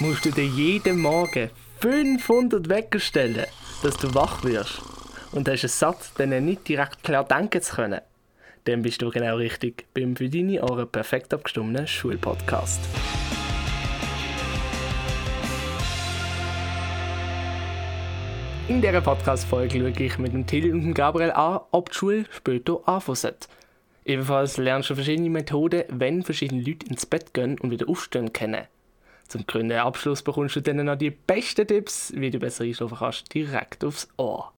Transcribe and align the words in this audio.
musst 0.00 0.24
du 0.24 0.30
dir 0.30 0.44
jeden 0.44 1.00
Morgen 1.00 1.50
500 1.80 2.68
Wecker 2.68 2.98
stellen, 2.98 3.46
dass 3.82 3.96
du 3.96 4.12
wach 4.14 4.42
wirst. 4.44 4.80
Und 5.32 5.48
hast 5.48 5.64
es 5.64 5.78
satt, 5.78 6.12
dann 6.16 6.44
nicht 6.44 6.68
direkt 6.68 7.02
klar 7.02 7.24
denken 7.24 7.62
zu 7.62 7.76
können. 7.76 8.00
Dann 8.64 8.82
bist 8.82 9.02
du 9.02 9.10
genau 9.10 9.36
richtig 9.36 9.86
beim 9.94 10.16
für 10.16 10.28
deine 10.28 10.62
Ohren 10.62 10.88
perfekt 10.88 11.34
abgestimmten 11.34 11.86
Schulpodcast. 11.86 12.80
In 18.66 18.80
dieser 18.80 19.02
Podcast-Folge 19.02 19.78
schaue 19.78 20.06
ich 20.06 20.18
mit 20.18 20.32
dem 20.32 20.46
Till 20.46 20.72
und 20.72 20.82
dem 20.82 20.94
Gabriel 20.94 21.32
an, 21.32 21.60
ob 21.70 21.90
die 21.90 21.96
Schule 21.96 22.24
später 22.30 22.80
anfangen. 22.86 23.34
Ebenfalls 24.06 24.56
lernst 24.56 24.90
du 24.90 24.94
verschiedene 24.94 25.30
Methoden, 25.30 25.84
wenn 25.88 26.22
verschiedene 26.22 26.62
Leute 26.62 26.86
ins 26.86 27.04
Bett 27.04 27.34
gehen 27.34 27.58
und 27.60 27.70
wieder 27.70 27.88
aufstehen 27.88 28.32
können. 28.32 28.66
Zum 29.28 29.46
grünen 29.46 29.78
Abschluss 29.78 30.22
bekommst 30.22 30.56
du 30.56 30.60
dann 30.60 30.84
noch 30.84 30.96
die 30.96 31.10
besten 31.10 31.66
Tipps, 31.66 32.12
wie 32.14 32.30
du 32.30 32.38
besser 32.38 32.64
einschlafen 32.64 32.98
kannst, 32.98 33.34
direkt 33.34 33.84
aufs 33.84 34.08
Ohr. 34.16 34.52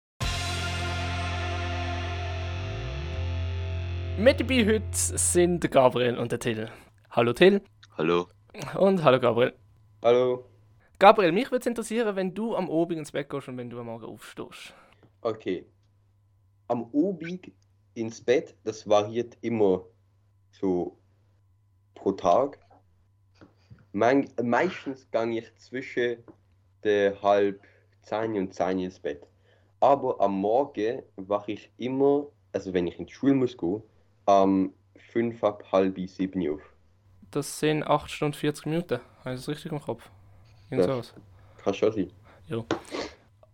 Mit 4.17 4.41
dabei 4.41 4.65
heute 4.65 4.87
sind 4.93 5.71
Gabriel 5.71 6.17
und 6.19 6.33
der 6.33 6.39
Till. 6.39 6.71
Hallo 7.11 7.33
Till. 7.33 7.61
Hallo. 7.99 8.29
Und 8.79 9.03
hallo 9.03 9.21
Gabriel. 9.21 9.53
Hallo. 10.03 10.45
Gabriel, 10.99 11.33
mich 11.33 11.51
würde 11.51 11.61
es 11.61 11.67
interessieren, 11.67 12.15
wenn 12.15 12.33
du 12.33 12.55
am 12.55 12.71
Abend 12.71 12.99
ins 12.99 13.13
Bett 13.13 13.29
gehst 13.29 13.49
und 13.49 13.59
wenn 13.59 13.69
du 13.69 13.81
am 13.81 13.87
Morgen 13.87 14.05
aufstehst. 14.05 14.73
Okay. 15.21 15.67
Am 16.69 16.85
Abend 16.95 17.51
ins 17.95 18.21
Bett, 18.21 18.57
das 18.65 18.89
variiert 18.89 19.37
immer 19.41 19.85
so 20.53 20.99
pro 21.95 22.13
Tag. 22.13 22.64
Man, 23.95 24.29
meistens 24.43 25.09
gehe 25.13 25.39
ich 25.39 25.55
zwischen 25.57 26.17
der 26.83 27.23
halb 27.23 27.63
zehn 28.03 28.37
und 28.37 28.53
zehn 28.53 28.81
ins 28.81 28.99
Bett. 28.99 29.23
Aber 29.79 30.21
am 30.21 30.33
Morgen 30.41 31.03
wache 31.15 31.53
ich 31.53 31.71
immer, 31.79 32.27
also 32.53 32.75
wenn 32.75 32.89
ich 32.89 32.99
in 32.99 33.07
die 33.07 33.13
Schule 33.13 33.35
muss 33.35 33.57
gehen, 33.57 33.85
am 34.27 34.75
fünf 35.13 35.45
ab 35.45 35.63
halb 35.71 35.97
sieben 36.09 36.51
auf. 36.51 36.61
Das 37.31 37.61
sind 37.61 37.85
8 37.85 38.11
Stunden 38.11 38.35
40 38.35 38.67
Minuten. 38.67 39.01
Habe 39.21 39.35
ich 39.37 39.41
das 39.41 39.49
richtig 39.49 39.71
im 39.71 39.81
Kopf? 39.81 40.11
Irgend 40.71 40.89
Ja. 40.89 40.95
sowas. 40.95 41.15
Kann 41.63 41.75
schon 41.75 41.93
sein. 41.93 42.11
Ja. 42.49 42.65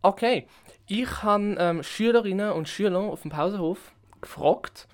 Okay, 0.01 0.47
ich 0.87 1.23
habe 1.23 1.55
ähm, 1.59 1.83
Schülerinnen 1.83 2.53
und 2.53 2.67
Schüler 2.67 2.99
auf 3.01 3.21
dem 3.21 3.31
Pausenhof 3.31 3.93
gefragt 4.23 4.89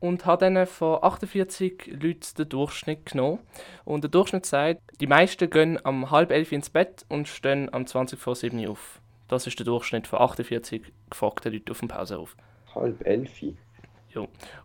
und 0.00 0.26
habe 0.26 0.50
dann 0.50 0.66
von 0.66 1.02
48 1.02 1.98
Leuten 2.00 2.34
den 2.38 2.48
Durchschnitt 2.48 3.06
genommen. 3.06 3.38
Und 3.84 4.02
der 4.02 4.10
Durchschnitt 4.10 4.46
sagt, 4.46 4.80
die 5.00 5.06
meisten 5.06 5.48
gehen 5.48 5.78
am 5.84 6.10
halb 6.10 6.30
elf 6.30 6.52
ins 6.52 6.70
Bett 6.70 7.04
und 7.08 7.28
stehen 7.28 7.72
am 7.72 7.86
20 7.86 8.18
vor 8.18 8.34
7 8.34 8.66
auf. 8.66 9.00
Das 9.28 9.46
ist 9.46 9.58
der 9.58 9.66
Durchschnitt 9.66 10.06
von 10.06 10.20
48 10.20 10.82
gefragten 11.08 11.52
Leuten 11.52 11.70
auf 11.70 11.78
dem 11.78 11.88
Pausenhof. 11.88 12.36
Halb 12.74 13.06
elf. 13.06 13.40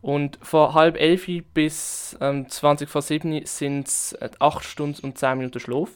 Und 0.02 0.40
von 0.42 0.74
halb 0.74 1.00
elf 1.00 1.28
bis 1.54 2.18
ähm, 2.20 2.50
20 2.50 2.90
vor 2.90 3.02
7 3.04 3.46
sind 3.46 3.88
es 3.88 4.18
8 4.40 4.64
Stunden 4.64 5.06
und 5.06 5.18
10 5.20 5.38
Minuten 5.38 5.60
Schlaf. 5.60 5.92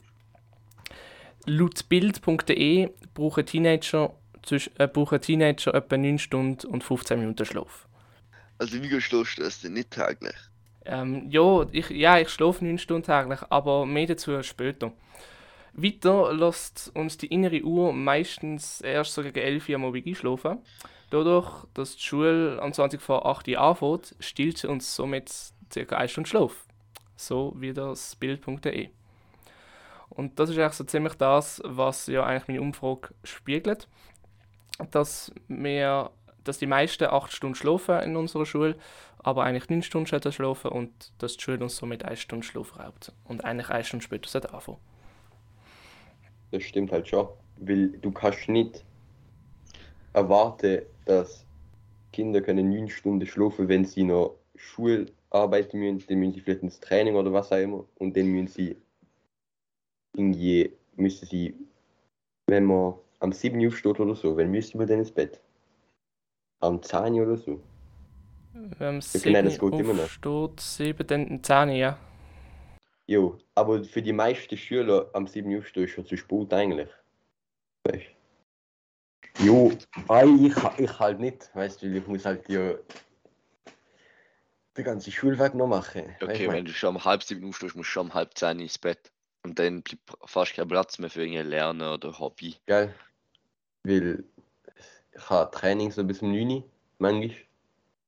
Laut 1.46 1.90
Bild.de 1.90 2.90
brauchen 3.16 3.46
Teenager, 3.46 4.14
äh, 4.78 4.88
brauchen 4.88 5.22
Teenager 5.22 5.74
etwa 5.74 5.98
9 5.98 6.20
Stunden 6.20 6.68
und 6.68 6.84
15 6.84 7.20
Minuten 7.20 7.46
Schlaf. 7.46 7.89
Also 8.60 8.82
wie 8.82 9.02
schläfst 9.02 9.40
du 9.40 9.44
das 9.44 9.62
denn 9.62 9.74
nicht 9.74 9.92
täglich? 9.92 10.36
Ähm, 10.86 11.30
ja, 11.30 11.66
ich, 11.72 11.90
ja, 11.90 12.20
ich 12.20 12.30
schlafe 12.30 12.64
9 12.64 12.78
Stunden 12.78 13.04
täglich, 13.04 13.40
aber 13.50 13.86
mehr 13.86 14.08
dazu 14.08 14.42
später. 14.44 14.92
Weiter 15.74 16.34
lässt 16.34 16.92
uns 16.94 17.18
die 17.18 17.28
innere 17.28 17.64
Uhr 17.64 17.94
meistens 17.94 18.82
erst 18.82 19.14
so 19.14 19.24
gegen 19.24 19.40
11 19.40 19.70
Uhr 19.70 19.76
am 19.76 19.86
Abend 19.86 20.06
einschlafen. 20.06 20.60
Dadurch, 21.10 21.66
dass 21.74 21.96
die 21.96 22.04
Schule 22.04 22.62
am 22.62 22.74
20 22.74 23.02
vor 23.02 23.26
8 23.26 23.48
Uhr 23.48 23.60
anfängt, 23.60 24.16
stillt 24.20 24.58
sie 24.58 24.68
uns 24.68 24.96
somit 24.96 25.32
ca. 25.74 25.96
1 25.96 26.12
Stunde 26.12 26.30
Schlaf. 26.30 26.66
So 27.16 27.54
wie 27.58 27.74
das 27.74 28.16
Bild.de. 28.16 28.90
Und 30.10 30.40
das 30.40 30.50
ist 30.50 30.58
eigentlich 30.58 30.74
so 30.74 30.84
ziemlich 30.84 31.14
das, 31.14 31.62
was 31.64 32.08
ja 32.08 32.26
eigentlich 32.26 32.48
meine 32.48 32.62
Umfrage 32.62 33.10
spiegelt. 33.24 33.88
Dass, 34.92 35.32
wir, 35.48 36.12
dass 36.50 36.58
die 36.58 36.66
meisten 36.66 37.06
8 37.06 37.32
Stunden 37.32 37.56
schlafen 37.56 38.02
in 38.02 38.16
unserer 38.16 38.46
Schule, 38.46 38.76
aber 39.20 39.44
eigentlich 39.44 39.70
9 39.70 39.84
Stunden 39.84 40.08
sollten 40.08 40.32
schlafen 40.32 40.72
und 40.72 40.92
dass 41.20 41.38
die 41.38 41.44
Schule 41.44 41.60
uns 41.60 41.78
somit 41.78 42.04
1 42.04 42.20
Stunde 42.20 42.46
Schlaf 42.46 42.78
raubt. 42.80 43.14
Und 43.24 43.46
eigentlich 43.46 43.70
1 43.70 43.88
Stunde 43.88 44.04
später 44.04 44.28
sollte 44.28 44.52
anfangen. 44.54 44.80
Das 46.52 46.64
stimmt 46.64 46.92
halt 46.92 47.08
schon. 47.08 47.28
Weil 47.58 47.90
du 47.90 48.12
kannst 48.12 48.50
nicht 48.50 48.84
erwarten, 50.14 50.82
dass 51.06 51.46
Kinder 52.12 52.42
können 52.42 52.72
neun 52.72 52.90
Stunden 52.90 53.28
schlafen, 53.28 53.68
wenn 53.68 53.86
sie 53.86 54.04
noch 54.04 54.36
Schularbeit 54.56 55.74
müssen, 55.76 56.08
dann 56.08 56.20
müssen 56.20 56.34
sie 56.34 56.42
vielleicht 56.42 56.64
ins 56.64 56.80
Training 56.80 57.16
oder 57.16 57.32
was 57.32 57.52
auch 57.52 57.58
immer. 57.58 57.86
Und 58.00 58.18
dann 58.18 58.26
müssen 58.26 58.48
sie 58.48 58.76
irgendwie, 60.14 60.72
müssen 60.96 61.28
sie, 61.28 61.54
wenn 62.48 62.66
man 62.66 62.96
am 63.20 63.32
7 63.32 63.60
Uhr 63.60 63.68
aufsteht 63.68 64.00
oder 64.00 64.16
so, 64.16 64.36
wenn 64.36 64.50
müssen 64.50 64.80
wir 64.80 64.88
dann 64.88 65.00
ins 65.00 65.12
Bett? 65.12 65.40
Am 66.60 66.82
10 66.82 67.14
Uhr 67.14 67.28
oder 67.28 67.38
so. 67.38 67.62
Wenn 68.54 68.98
Okay, 68.98 69.32
nein, 69.32 69.46
das 69.46 69.60
geht 69.60 69.74
immer 69.74 69.94
noch. 69.94 70.04
aufsteht, 70.04 70.60
7, 70.60 71.08
dann 71.08 71.44
10, 71.44 71.70
ja. 71.70 71.98
Jo, 73.08 73.38
aber 73.56 73.84
für 73.84 74.02
die 74.02 74.14
meisten 74.14 74.58
Schüler 74.58 75.10
am 75.14 75.28
7 75.28 75.52
Uhr 75.52 75.60
aufstehen 75.60 75.86
ist 75.86 75.92
schon 75.92 76.06
zu 76.06 76.18
spät 76.18 76.54
eigentlich. 76.54 76.90
Weißt 77.84 78.06
du? 79.38 79.44
Jo, 79.46 79.72
ei, 80.10 80.26
ich, 80.26 80.80
ich 80.80 81.00
halt 81.00 81.20
nicht, 81.20 81.50
weißt 81.56 81.82
du, 81.82 81.88
weil 81.88 81.98
ich 81.98 82.08
muss 82.08 82.26
halt 82.26 82.48
ja 82.50 82.74
den 84.76 84.86
ganzen 84.86 85.12
Schulweg 85.12 85.54
noch 85.56 85.68
machen. 85.68 86.16
Okay, 86.22 86.50
wenn 86.50 86.66
du 86.66 86.72
schon 86.72 86.96
um 86.96 87.04
halb 87.06 87.24
sieben 87.24 87.48
aufstehst, 87.48 87.76
musst 87.76 87.90
du 87.90 87.92
schon 87.92 88.08
um 88.08 88.14
halb 88.14 88.38
zehn 88.38 88.60
ins 88.60 88.78
Bett. 88.78 89.12
Und 89.44 89.58
dann 89.60 89.82
bleibt 89.82 90.02
fast 90.26 90.54
kein 90.54 90.68
Platz 90.68 91.00
mehr 91.00 91.10
für 91.10 91.22
irgendein 91.22 91.48
Lernen 91.48 91.82
oder 91.82 92.20
Hobby. 92.20 92.56
Gell? 92.66 92.94
Weil 93.84 94.26
ich 95.14 95.30
habe 95.30 95.52
Training 95.52 95.92
so 95.92 96.04
bis 96.04 96.22
um 96.22 96.32
9 96.32 96.50
Uhr, 96.50 96.64
manchmal. 96.98 97.36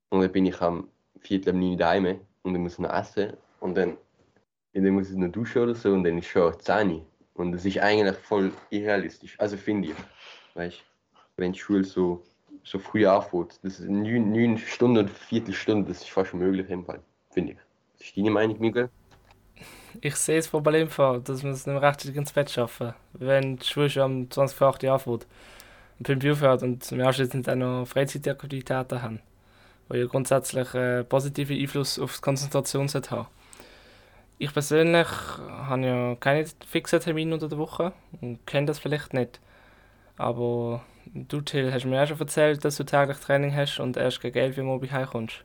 Und 0.10 0.22
dann 0.22 0.32
bin 0.32 0.46
ich 0.46 0.62
am 0.62 0.90
Viertel 1.20 1.54
um 1.54 1.60
9 1.60 1.72
Uhr 1.72 1.78
daheim 1.78 2.20
und 2.44 2.54
dann 2.54 2.62
muss 2.62 2.74
ich 2.74 2.80
noch 2.80 2.94
essen. 2.94 3.34
Und 3.60 3.76
dann, 3.76 3.98
und 4.74 4.84
dann 4.84 4.94
muss 4.94 5.10
ich 5.10 5.18
noch 5.18 5.32
duschen 5.32 5.64
oder 5.64 5.76
so 5.76 5.94
und 5.94 6.04
dann 6.04 6.18
ist 6.18 6.28
schon 6.28 6.58
10 6.60 6.92
Uhr. 6.92 7.06
Und 7.34 7.54
das 7.54 7.66
ist 7.66 7.78
eigentlich 7.80 8.16
voll 8.18 8.52
irrealistisch. 8.70 9.40
Also 9.40 9.58
finde 9.58 9.90
ich. 9.90 9.96
Weißt 10.54 10.84
wenn 11.38 11.54
die 11.54 11.60
Schule 11.60 11.84
so, 11.84 12.24
so 12.64 12.80
früh 12.80 13.06
anfängt, 13.06 13.60
das 13.64 13.80
ist 13.80 13.90
9, 13.90 14.32
9 14.32 14.58
Stunden 14.58 15.00
oder 15.00 15.08
Viertelstunde, 15.08 15.88
das 15.88 16.02
ist 16.02 16.10
fast 16.10 16.34
möglich 16.34 16.70
im 16.70 16.86
Fall. 16.86 17.02
Finde 17.32 17.54
ich. 17.54 17.60
Das 17.98 18.08
ist 18.08 18.18
deine 18.18 18.32
Meinung, 18.32 18.60
Miguel? 18.60 18.90
Ich 20.00 20.16
sehe 20.16 20.38
das 20.38 20.48
Problem 20.48 20.90
vor, 20.90 21.20
dass 21.20 21.44
wir 21.44 21.52
es 21.52 21.66
nicht 21.66 21.74
mehr 21.74 21.82
rechtzeitig 21.82 22.16
ins 22.16 22.32
Bett 22.32 22.50
schaffen. 22.50 22.94
Wenn 23.14 23.58
die 23.58 23.66
Schule 23.66 23.90
schon 23.90 24.04
am 24.04 24.32
20 24.32 24.58
vor 24.58 24.68
8 24.68 24.84
Uhr 24.84 24.94
anfängt 24.94 25.28
5 26.04 26.24
Uhr 26.24 26.32
aufhört 26.34 26.64
und 26.64 26.92
wir 26.92 27.06
anschließend 27.06 27.50
auch 27.50 27.56
noch 27.56 27.86
Freizeitaktivitäten 27.86 29.02
haben, 29.02 29.20
die 29.92 29.98
ja 29.98 30.06
grundsätzlich 30.06 30.74
einen 30.74 31.06
positiven 31.06 31.58
Einfluss 31.58 32.00
auf 32.00 32.16
die 32.16 32.22
Konzentration 32.22 32.88
haben. 32.88 33.28
Ich 34.38 34.54
persönlich 34.54 35.08
habe 35.08 35.86
ja 35.86 36.16
keine 36.16 36.46
fixen 36.66 37.00
Termine 37.00 37.34
unter 37.34 37.48
der 37.48 37.60
Woche 37.60 37.94
und 38.22 38.46
kenne 38.48 38.66
das 38.66 38.80
vielleicht 38.80 39.14
nicht. 39.14 39.40
Aber 40.18 40.82
du, 41.06 41.42
Till, 41.42 41.72
hast 41.72 41.86
mir 41.86 42.02
auch 42.02 42.08
schon 42.08 42.20
erzählt, 42.20 42.66
dass 42.66 42.78
du 42.78 42.84
täglich 42.84 43.18
Training 43.18 43.56
hast 43.56 43.80
und 43.80 43.98
erst 43.98 44.22
gegen 44.22 44.38
11 44.38 44.58
Uhr 44.58 44.74
Abend 44.74 44.92
heimkommst. 44.92 45.44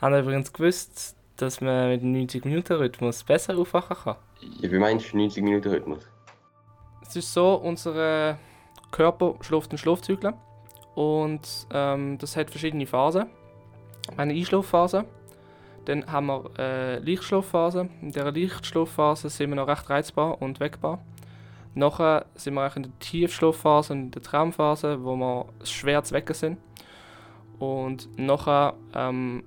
Haben 0.00 0.18
übrigens 0.18 0.52
gewusst, 0.52 1.16
dass 1.36 1.60
man 1.60 1.90
mit 1.90 2.02
dem 2.02 2.14
90-Minuten-Rhythmus 2.14 3.24
besser 3.24 3.58
aufwachen 3.58 3.96
kann. 3.96 4.16
Ja, 4.60 4.70
wie 4.70 4.78
meinst 4.78 5.12
du 5.12 5.18
90 5.18 5.42
Minuten 5.42 5.68
Rhythmus? 5.68 6.08
Es 7.02 7.16
ist 7.16 7.32
so, 7.32 7.54
unser 7.56 8.38
Körper 8.92 9.34
schläft 9.40 9.72
in 9.72 9.78
Schlafzyklen 9.78 10.34
und 10.94 11.66
ähm, 11.72 12.18
das 12.18 12.36
hat 12.36 12.50
verschiedene 12.50 12.86
Phasen. 12.86 13.26
Eine 14.16 14.34
Einschlafphase, 14.34 15.04
dann 15.84 16.06
haben 16.10 16.26
wir 16.26 16.50
eine 16.56 16.98
Lichtschlafphase. 17.00 17.88
In 18.00 18.12
dieser 18.12 18.30
Lichtschlafphase 18.30 19.28
sind 19.28 19.50
wir 19.50 19.56
noch 19.56 19.68
recht 19.68 19.90
reizbar 19.90 20.40
und 20.40 20.60
weckbar. 20.60 21.00
Nachher 21.74 22.26
sind 22.34 22.54
wir 22.54 22.76
in 22.76 22.82
der 22.84 22.98
Tiefschlafphase 22.98 23.94
und 23.94 24.00
in 24.00 24.10
der 24.10 24.22
Traumphase, 24.22 25.02
wo 25.04 25.16
wir 25.16 25.46
schwer 25.64 26.04
zu 26.04 26.14
wecken 26.14 26.34
sind. 26.34 26.58
Und 27.58 28.08
nachher 28.18 28.74
ähm, 28.94 29.44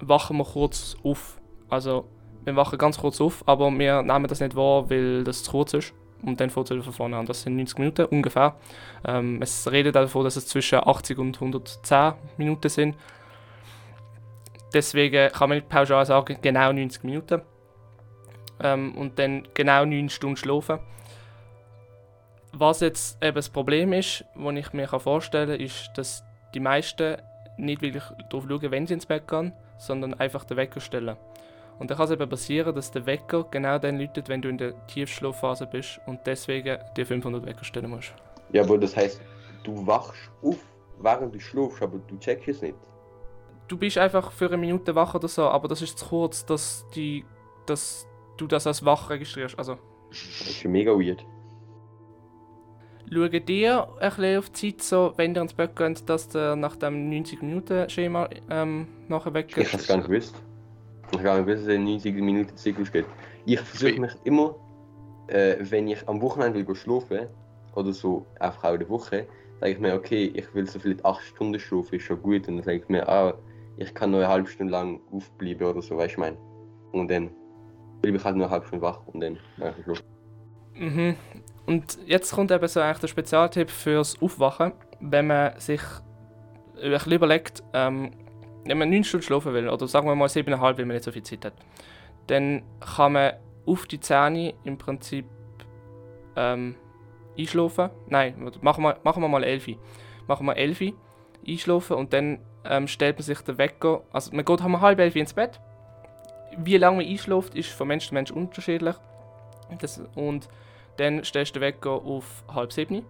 wachen 0.00 0.36
wir 0.36 0.44
kurz 0.44 0.96
auf. 1.02 1.40
Also 1.68 2.06
wir 2.44 2.56
wachen 2.56 2.78
ganz 2.78 2.98
kurz 2.98 3.20
auf, 3.20 3.42
aber 3.46 3.70
wir 3.70 4.02
nehmen 4.02 4.26
das 4.26 4.40
nicht 4.40 4.54
wahr, 4.54 4.90
weil 4.90 5.24
das 5.24 5.42
zu 5.42 5.52
kurz 5.52 5.72
ist. 5.72 5.94
Und 6.24 6.40
dann 6.40 6.50
fängt 6.50 6.66
es 6.66 6.70
wieder 6.70 6.82
von 6.82 6.92
vorne 6.92 7.16
an. 7.16 7.26
Das 7.26 7.42
sind 7.42 7.56
90 7.56 7.78
Minuten 7.78 8.06
ungefähr. 8.06 8.56
Ähm, 9.06 9.42
es 9.42 9.70
redet 9.70 9.94
davon, 9.94 10.24
dass 10.24 10.36
es 10.36 10.46
zwischen 10.46 10.78
80 10.78 11.18
und 11.18 11.36
110 11.36 12.14
Minuten 12.36 12.68
sind. 12.68 12.96
Deswegen 14.72 15.30
kann 15.30 15.48
man 15.48 15.58
nicht 15.58 15.68
pauschal 15.68 16.04
sagen, 16.04 16.38
genau 16.40 16.72
90 16.72 17.04
Minuten. 17.04 17.42
Ähm, 18.60 18.94
und 18.96 19.18
dann 19.18 19.46
genau 19.54 19.84
9 19.84 20.08
Stunden 20.08 20.36
schlafen. 20.36 20.80
Was 22.52 22.80
jetzt 22.80 23.22
eben 23.22 23.34
das 23.34 23.48
Problem 23.48 23.92
ist, 23.92 24.24
was 24.34 24.54
ich 24.54 24.72
mir 24.72 24.88
vorstellen 24.88 25.50
kann, 25.50 25.60
ist, 25.60 25.90
dass 25.96 26.22
die 26.54 26.60
meisten 26.60 27.16
nicht 27.56 27.82
wirklich 27.82 28.02
darauf 28.30 28.46
schauen, 28.48 28.70
wenn 28.70 28.86
sie 28.86 28.94
ins 28.94 29.06
Bett 29.06 29.28
gehen, 29.28 29.52
sondern 29.78 30.14
einfach 30.14 30.44
den 30.44 30.56
Wecker 30.56 30.80
stellen. 30.80 31.16
Und 31.78 31.90
dann 31.90 31.96
kann 31.96 32.06
es 32.06 32.12
eben 32.12 32.28
passieren, 32.28 32.74
dass 32.74 32.90
der 32.90 33.04
Wecker 33.06 33.44
genau 33.50 33.78
dann 33.78 33.98
läutet, 33.98 34.28
wenn 34.28 34.40
du 34.40 34.48
in 34.48 34.58
der 34.58 34.86
Tiefschlafphase 34.86 35.66
bist 35.66 36.00
und 36.06 36.20
deswegen 36.24 36.78
dir 36.96 37.06
500 37.06 37.44
Wecker 37.44 37.64
stellen 37.64 37.90
musst. 37.90 38.14
Ja, 38.52 38.62
aber 38.62 38.78
das 38.78 38.96
heißt, 38.96 39.20
du 39.64 39.86
wachst 39.86 40.30
auf, 40.42 40.58
während 41.00 41.34
du 41.34 41.40
schläfst, 41.40 41.82
aber 41.82 41.98
du 41.98 42.18
checkst 42.18 42.48
es 42.48 42.62
nicht. 42.62 42.76
Du 43.66 43.76
bist 43.76 43.98
einfach 43.98 44.30
für 44.30 44.46
eine 44.46 44.58
Minute 44.58 44.94
wach 44.94 45.14
oder 45.14 45.26
so, 45.26 45.44
aber 45.44 45.68
das 45.68 45.82
ist 45.82 45.98
zu 45.98 46.06
kurz, 46.06 46.44
dass, 46.44 46.86
die, 46.94 47.24
dass 47.66 48.06
du 48.36 48.46
das 48.46 48.66
als 48.66 48.84
wach 48.84 49.10
registrierst. 49.10 49.58
Also, 49.58 49.78
Das 50.10 50.48
ist 50.48 50.62
ja 50.62 50.70
mega 50.70 50.92
weird. 50.92 51.24
schauen 53.10 53.46
dir 53.46 53.88
ein 54.00 54.10
bisschen 54.10 54.38
auf 54.38 54.50
die 54.50 54.76
Zeit, 54.76 54.82
so, 54.82 55.12
wenn 55.16 55.34
ihr 55.34 55.42
ins 55.42 55.54
Bett 55.54 55.74
geht, 55.74 56.08
dass 56.08 56.34
ihr 56.34 56.56
nach 56.56 56.76
dem 56.76 57.10
90-Minuten-Schema 57.10 58.28
ähm, 58.50 58.86
nachher 59.08 59.34
weg 59.34 59.54
Ich 59.56 59.72
habe 59.72 59.82
es 59.82 59.88
gar 59.88 59.96
nicht 59.96 60.08
gewusst. 60.08 60.34
Ich 61.16 61.22
gar 61.22 61.36
nicht 61.36 61.46
gewusst, 61.46 61.62
dass 61.62 61.72
es 61.72 61.76
einen 61.76 61.84
90 61.84 62.14
Minuten 62.16 62.56
Zyklus 62.56 62.92
gibt. 62.92 63.08
Ich 63.46 63.60
versuche 63.60 64.00
mich 64.00 64.12
immer, 64.24 64.54
äh, 65.28 65.56
wenn 65.60 65.88
ich 65.88 66.06
am 66.08 66.20
Wochenende 66.20 66.66
will 66.66 66.74
schlafen 66.74 67.28
oder 67.74 67.92
so, 67.92 68.26
einfach 68.40 68.64
auch 68.64 68.72
in 68.74 68.80
der 68.80 68.88
Woche, 68.88 69.26
sage 69.60 69.72
ich 69.72 69.78
mir, 69.78 69.94
okay, 69.94 70.32
ich 70.34 70.54
will 70.54 70.66
so 70.66 70.78
vielleicht 70.78 71.04
8 71.04 71.22
Stunden 71.22 71.58
schlafen, 71.58 71.96
ist 71.96 72.04
schon 72.04 72.20
gut. 72.22 72.48
Und 72.48 72.56
dann 72.56 72.64
sage 72.64 72.78
ich 72.78 72.88
mir, 72.88 73.08
ah, 73.08 73.34
ich 73.76 73.94
kann 73.94 74.10
nur 74.10 74.20
eine 74.20 74.28
halbe 74.28 74.48
Stunde 74.48 74.72
lang 74.72 75.00
aufbleiben 75.10 75.66
oder 75.66 75.82
so, 75.82 75.96
weißt 75.96 76.08
du, 76.08 76.12
ich 76.12 76.18
meine. 76.18 76.36
Und 76.92 77.10
dann 77.10 77.30
bleibe 78.02 78.18
ich 78.18 78.24
halt 78.24 78.36
nur 78.36 78.46
eine 78.46 78.52
halbe 78.52 78.66
Stunde 78.66 78.82
wach 78.82 79.00
und 79.06 79.20
dann 79.20 79.38
einfach 79.60 79.82
schlafen. 79.82 80.04
Mhm. 80.74 81.16
Und 81.66 81.98
jetzt 82.06 82.32
kommt 82.32 82.50
eben 82.50 82.68
so 82.68 82.80
eigentlich 82.80 82.98
der 82.98 83.08
Spezialtipp 83.08 83.70
fürs 83.70 84.20
Aufwachen, 84.20 84.72
wenn 85.00 85.28
man 85.28 85.58
sich 85.58 85.80
ein 86.82 86.90
bisschen 86.90 87.12
überlegt, 87.12 87.62
ähm, 87.72 88.10
wenn 88.64 88.78
man 88.78 88.90
9 88.90 89.04
Stunden 89.04 89.24
schlafen 89.24 89.52
will, 89.52 89.68
oder 89.68 89.86
sagen 89.86 90.06
wir 90.06 90.14
mal 90.14 90.28
7,5, 90.28 90.60
weil 90.60 90.74
man 90.86 90.88
nicht 90.88 91.04
so 91.04 91.12
viel 91.12 91.22
Zeit 91.22 91.44
hat, 91.44 91.54
dann 92.26 92.62
kann 92.80 93.12
man 93.12 93.32
auf 93.66 93.86
die 93.86 94.00
Zähne 94.00 94.54
im 94.64 94.78
Prinzip 94.78 95.26
ähm, 96.36 96.76
einschlafen. 97.38 97.90
Nein, 98.08 98.50
machen 98.60 98.82
wir, 98.82 98.98
machen 99.02 99.22
wir 99.22 99.28
mal 99.28 99.44
11. 99.44 99.76
Machen 100.26 100.46
wir 100.46 100.56
11 100.56 100.94
einschlafen 101.46 101.96
und 101.96 102.12
dann 102.12 102.38
ähm, 102.64 102.88
stellt 102.88 103.16
man 103.16 103.22
sich 103.22 103.40
den 103.40 103.58
Wecker, 103.58 104.02
also 104.12 104.34
man 104.34 104.44
geht 104.44 104.60
um 104.64 104.80
halb 104.80 104.98
11 104.98 105.16
ins 105.16 105.34
Bett. 105.34 105.60
Wie 106.56 106.76
lange 106.76 106.98
man 106.98 107.06
einschläft, 107.06 107.54
ist 107.54 107.70
von 107.70 107.88
Mensch 107.88 108.08
zu 108.08 108.14
Mensch 108.14 108.30
unterschiedlich. 108.30 108.96
Das, 109.80 110.00
und 110.14 110.48
dann 110.96 111.24
stellst 111.24 111.56
du 111.56 111.60
den 111.60 111.66
Wecker 111.66 111.90
auf 111.90 112.44
halb 112.48 112.72
sieben. 112.72 113.04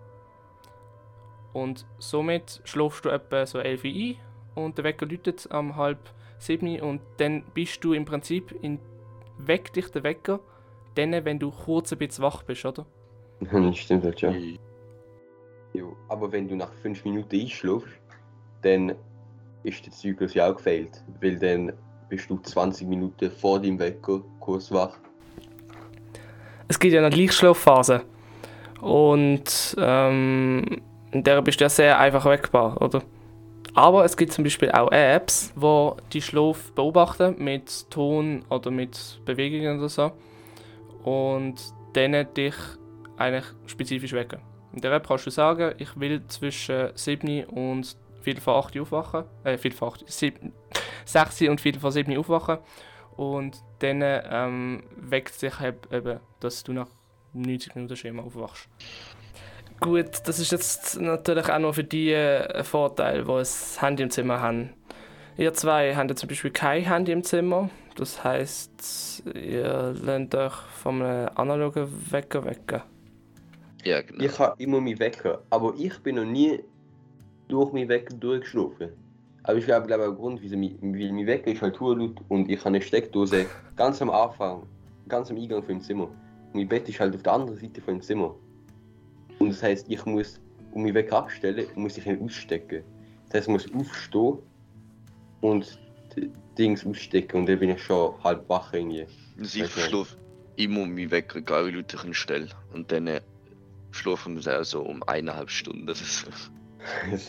Und 1.52 1.86
somit 1.98 2.60
schläfst 2.64 3.04
du 3.04 3.10
etwa 3.10 3.46
so 3.46 3.58
11 3.58 3.84
Uhr 3.84 3.90
ein 3.90 4.16
und 4.54 4.78
der 4.78 4.84
Wecker 4.84 5.06
läutet 5.06 5.48
am 5.50 5.76
halb 5.76 5.98
sieben 6.38 6.80
und 6.80 7.00
dann 7.18 7.44
bist 7.54 7.82
du 7.84 7.92
im 7.92 8.04
Prinzip 8.04 8.54
in 8.62 8.78
weckt 9.38 9.76
dich 9.76 9.88
der 9.90 10.02
Wecker, 10.02 10.40
dann 10.94 11.12
wenn 11.24 11.38
du 11.38 11.50
kurz 11.50 11.92
ein 11.92 11.98
bisschen 11.98 12.24
wach 12.24 12.42
bist, 12.42 12.64
oder? 12.64 12.86
Das 13.50 13.76
stimmt 13.76 14.04
halt, 14.04 14.20
ja. 14.20 14.32
Jo, 15.72 15.96
aber 16.08 16.30
wenn 16.30 16.46
du 16.48 16.54
nach 16.54 16.72
5 16.82 17.04
Minuten 17.04 17.34
einschläfst, 17.34 17.88
dann 18.62 18.94
ist 19.64 19.84
der 19.84 19.92
Zyklus 19.92 20.34
ja 20.34 20.48
auch 20.48 20.56
gefehlt. 20.56 21.02
Weil 21.20 21.36
dann 21.38 21.72
bist 22.08 22.30
du 22.30 22.38
20 22.38 22.86
Minuten 22.86 23.30
vor 23.30 23.60
deinem 23.60 23.78
Wecker 23.78 24.22
kurz 24.38 24.70
wach. 24.70 24.96
Es 26.68 26.78
gibt 26.78 26.94
ja 26.94 27.00
eine 27.00 27.10
Gleichschlafphase 27.10 28.02
und 28.80 29.76
ähm, 29.78 30.80
in 31.10 31.24
der 31.24 31.42
bist 31.42 31.60
du 31.60 31.64
ja 31.64 31.68
sehr 31.68 31.98
einfach 31.98 32.24
weckbar, 32.24 32.80
oder? 32.80 33.02
Aber 33.74 34.04
es 34.04 34.16
gibt 34.16 34.32
zum 34.32 34.44
Beispiel 34.44 34.70
auch 34.70 34.92
Apps, 34.92 35.52
wo 35.56 35.96
die 36.12 36.22
Schlaf 36.22 36.70
beobachten 36.72 37.34
mit 37.42 37.90
Ton 37.90 38.44
oder 38.48 38.70
mit 38.70 39.20
Bewegungen 39.24 39.78
oder 39.78 39.88
so 39.88 40.12
und 41.02 41.56
denen 41.96 42.32
dich 42.34 42.54
eigentlich 43.16 43.44
spezifisch 43.66 44.12
wecken. 44.12 44.40
In 44.72 44.80
der 44.80 44.92
App 44.92 45.08
kannst 45.08 45.26
du 45.26 45.30
sagen, 45.30 45.74
ich 45.78 45.98
will 45.98 46.24
zwischen 46.28 46.90
7 46.94 47.44
und 47.46 47.96
Viertel 48.22 48.40
vor 48.40 48.56
8 48.56 48.76
Uhr 48.76 48.82
aufwachen, 48.82 49.24
äh, 49.42 49.58
Viertel 49.58 49.76
vor 49.76 49.92
8, 49.94 50.10
7, 50.10 50.52
6 51.04 51.42
und 51.42 51.60
Viertel 51.60 51.80
vor 51.80 51.90
7 51.90 52.12
Uhr 52.12 52.20
aufwachen 52.20 52.58
und 53.16 53.60
dann 53.80 54.00
ähm, 54.02 54.84
weckt 54.96 55.34
sich 55.34 55.52
eben, 55.60 56.20
dass 56.38 56.62
du 56.62 56.72
nach 56.72 56.88
90 57.32 57.74
Minuten 57.74 57.96
Schema 57.96 58.22
aufwachst. 58.22 58.68
Gut, 59.80 60.06
das 60.24 60.38
ist 60.38 60.52
jetzt 60.52 61.00
natürlich 61.00 61.48
auch 61.50 61.58
nur 61.58 61.74
für 61.74 61.84
die 61.84 62.10
äh, 62.10 62.46
ein 62.58 62.64
Vorteil, 62.64 63.24
die 63.24 63.30
ein 63.30 63.46
Handy 63.80 64.02
im 64.02 64.10
Zimmer 64.10 64.40
haben. 64.40 64.70
Ihr 65.36 65.52
zwei 65.52 65.94
habt 65.94 66.10
ja 66.10 66.16
zum 66.16 66.28
Beispiel 66.28 66.52
kein 66.52 66.84
Handy 66.84 67.12
im 67.12 67.24
Zimmer. 67.24 67.68
Das 67.96 68.22
heisst, 68.24 69.24
ihr 69.34 69.94
lernt 70.02 70.34
euch 70.34 70.54
von 70.82 71.02
einem 71.02 71.28
analogen 71.34 71.88
Wecker 72.10 72.44
wecken. 72.44 72.82
Ja, 73.84 74.00
genau. 74.00 74.24
Ich 74.24 74.38
habe 74.38 74.62
immer 74.62 74.80
meinen 74.80 74.98
Wecker, 74.98 75.42
aber 75.50 75.74
ich 75.76 75.98
bin 75.98 76.16
noch 76.16 76.24
nie 76.24 76.60
durch 77.48 77.72
meinen 77.72 77.88
Wecker 77.88 78.14
durchgeschlafen. 78.14 78.90
Aber 79.42 79.58
ich 79.58 79.66
glaube, 79.66 79.86
glaube 79.86 80.04
der 80.04 80.12
Grund, 80.12 80.40
wieso 80.40 80.56
mein, 80.56 80.78
weil 80.80 81.12
mein 81.12 81.26
Wecker 81.26 81.50
ist 81.50 81.60
halt 81.60 81.78
hoch 81.78 81.94
laut 81.94 82.16
und 82.28 82.50
ich 82.50 82.58
habe 82.60 82.68
eine 82.68 82.80
Steckdose 82.80 83.46
ganz 83.76 84.00
am 84.00 84.10
Anfang, 84.10 84.62
ganz 85.08 85.30
am 85.30 85.36
Eingang 85.36 85.62
von 85.62 85.74
dem 85.74 85.80
Zimmer. 85.82 86.04
Und 86.04 86.54
mein 86.54 86.68
Bett 86.68 86.88
ist 86.88 86.98
halt 86.98 87.14
auf 87.14 87.22
der 87.22 87.32
anderen 87.32 87.58
Seite 87.58 87.80
von 87.82 87.94
dem 87.94 88.02
Zimmer. 88.02 88.34
Und 89.44 89.50
das 89.50 89.62
heißt, 89.62 89.86
ich 89.90 90.04
muss, 90.06 90.40
um 90.72 90.82
meinen 90.82 90.94
Wecker 90.94 91.18
abstellen, 91.18 91.66
muss 91.74 91.96
ich 91.98 92.06
ihn 92.06 92.20
ausstecken. 92.22 92.82
Das 93.28 93.34
heißt, 93.34 93.48
ich 93.48 93.72
muss 93.74 93.74
aufstehen 93.74 94.38
und 95.40 95.78
Dings 96.58 96.86
ausstecken 96.86 97.40
und 97.40 97.46
dann 97.46 97.58
bin 97.58 97.70
ich 97.70 97.82
schon 97.82 98.14
halb 98.22 98.48
wach 98.48 98.72
irgendwie. 98.72 99.06
Also 99.38 99.58
ich 99.58 99.64
Okay. 99.70 99.80
schlafe 99.80 100.16
immer 100.56 100.86
meinen 100.86 101.10
Wecker, 101.10 101.38
egal 101.38 101.66
wie 101.66 101.72
laut 101.72 101.92
ich 101.92 102.04
ihn 102.04 102.14
stelle. 102.14 102.48
Und 102.72 102.90
dann 102.92 103.06
äh, 103.08 103.20
schlafen 103.90 104.42
wir 104.44 104.60
auch 104.60 104.64
so 104.64 104.82
um 104.82 105.02
eineinhalb 105.04 105.50
Stunden. 105.50 105.86
Das 107.10 107.28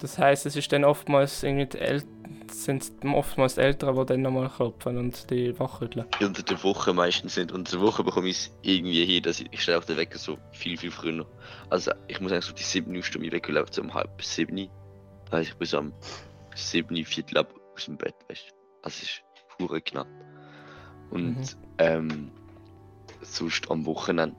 Das 0.00 0.18
heisst, 0.18 0.46
es 0.46 0.56
ist 0.56 0.70
dann 0.72 0.84
oftmals 0.84 1.42
irgendwie 1.42 1.66
die 1.66 1.78
El 1.78 2.02
sind 2.50 2.90
oftmals 3.04 3.54
die 3.56 3.60
Eltern, 3.62 3.96
die 3.96 4.06
dann 4.06 4.22
nochmal 4.22 4.48
klopfen 4.48 4.96
und 4.98 5.30
die 5.30 5.58
wachrütteln. 5.58 6.06
unter 6.20 6.42
der 6.42 6.62
Woche 6.62 6.92
meistens 6.92 7.36
nicht. 7.36 7.52
Unter 7.52 7.72
der 7.72 7.80
Woche 7.80 8.02
bekomme 8.04 8.28
ich 8.28 8.36
es 8.36 8.50
irgendwie 8.62 9.04
hin, 9.04 9.22
dass 9.22 9.40
ich, 9.40 9.48
ich 9.52 9.62
stelle 9.62 9.78
auch 9.78 9.84
den 9.84 9.96
Wecker 9.96 10.18
so 10.18 10.38
viel, 10.52 10.76
viel 10.76 10.90
früher. 10.90 11.26
Also 11.70 11.92
ich 12.08 12.20
muss 12.20 12.32
eigentlich 12.32 12.44
so 12.46 12.52
die 12.54 12.62
7 12.62 12.94
Uhr 12.94 13.02
Stunde 13.02 13.30
Wecker 13.32 13.52
läuft 13.52 13.74
so 13.74 13.82
um 13.82 13.92
halb 13.94 14.22
7. 14.22 14.68
Das 15.26 15.32
heißt, 15.40 15.48
ich 15.50 15.56
bin 15.56 15.66
so 15.66 15.78
am 15.78 15.92
7, 16.54 17.04
Viertel 17.04 17.38
ab 17.38 17.54
aus 17.74 17.84
dem 17.86 17.96
Bett, 17.96 18.14
weißt 18.28 18.48
du. 18.50 18.54
Also 18.82 18.96
es 18.96 19.02
ist 19.02 19.22
pure 19.58 19.80
knapp. 19.80 20.06
Und 21.10 21.36
Mhm. 21.38 21.44
ähm, 21.78 22.30
sonst 23.22 23.70
am 23.70 23.84
Wochenende 23.86 24.36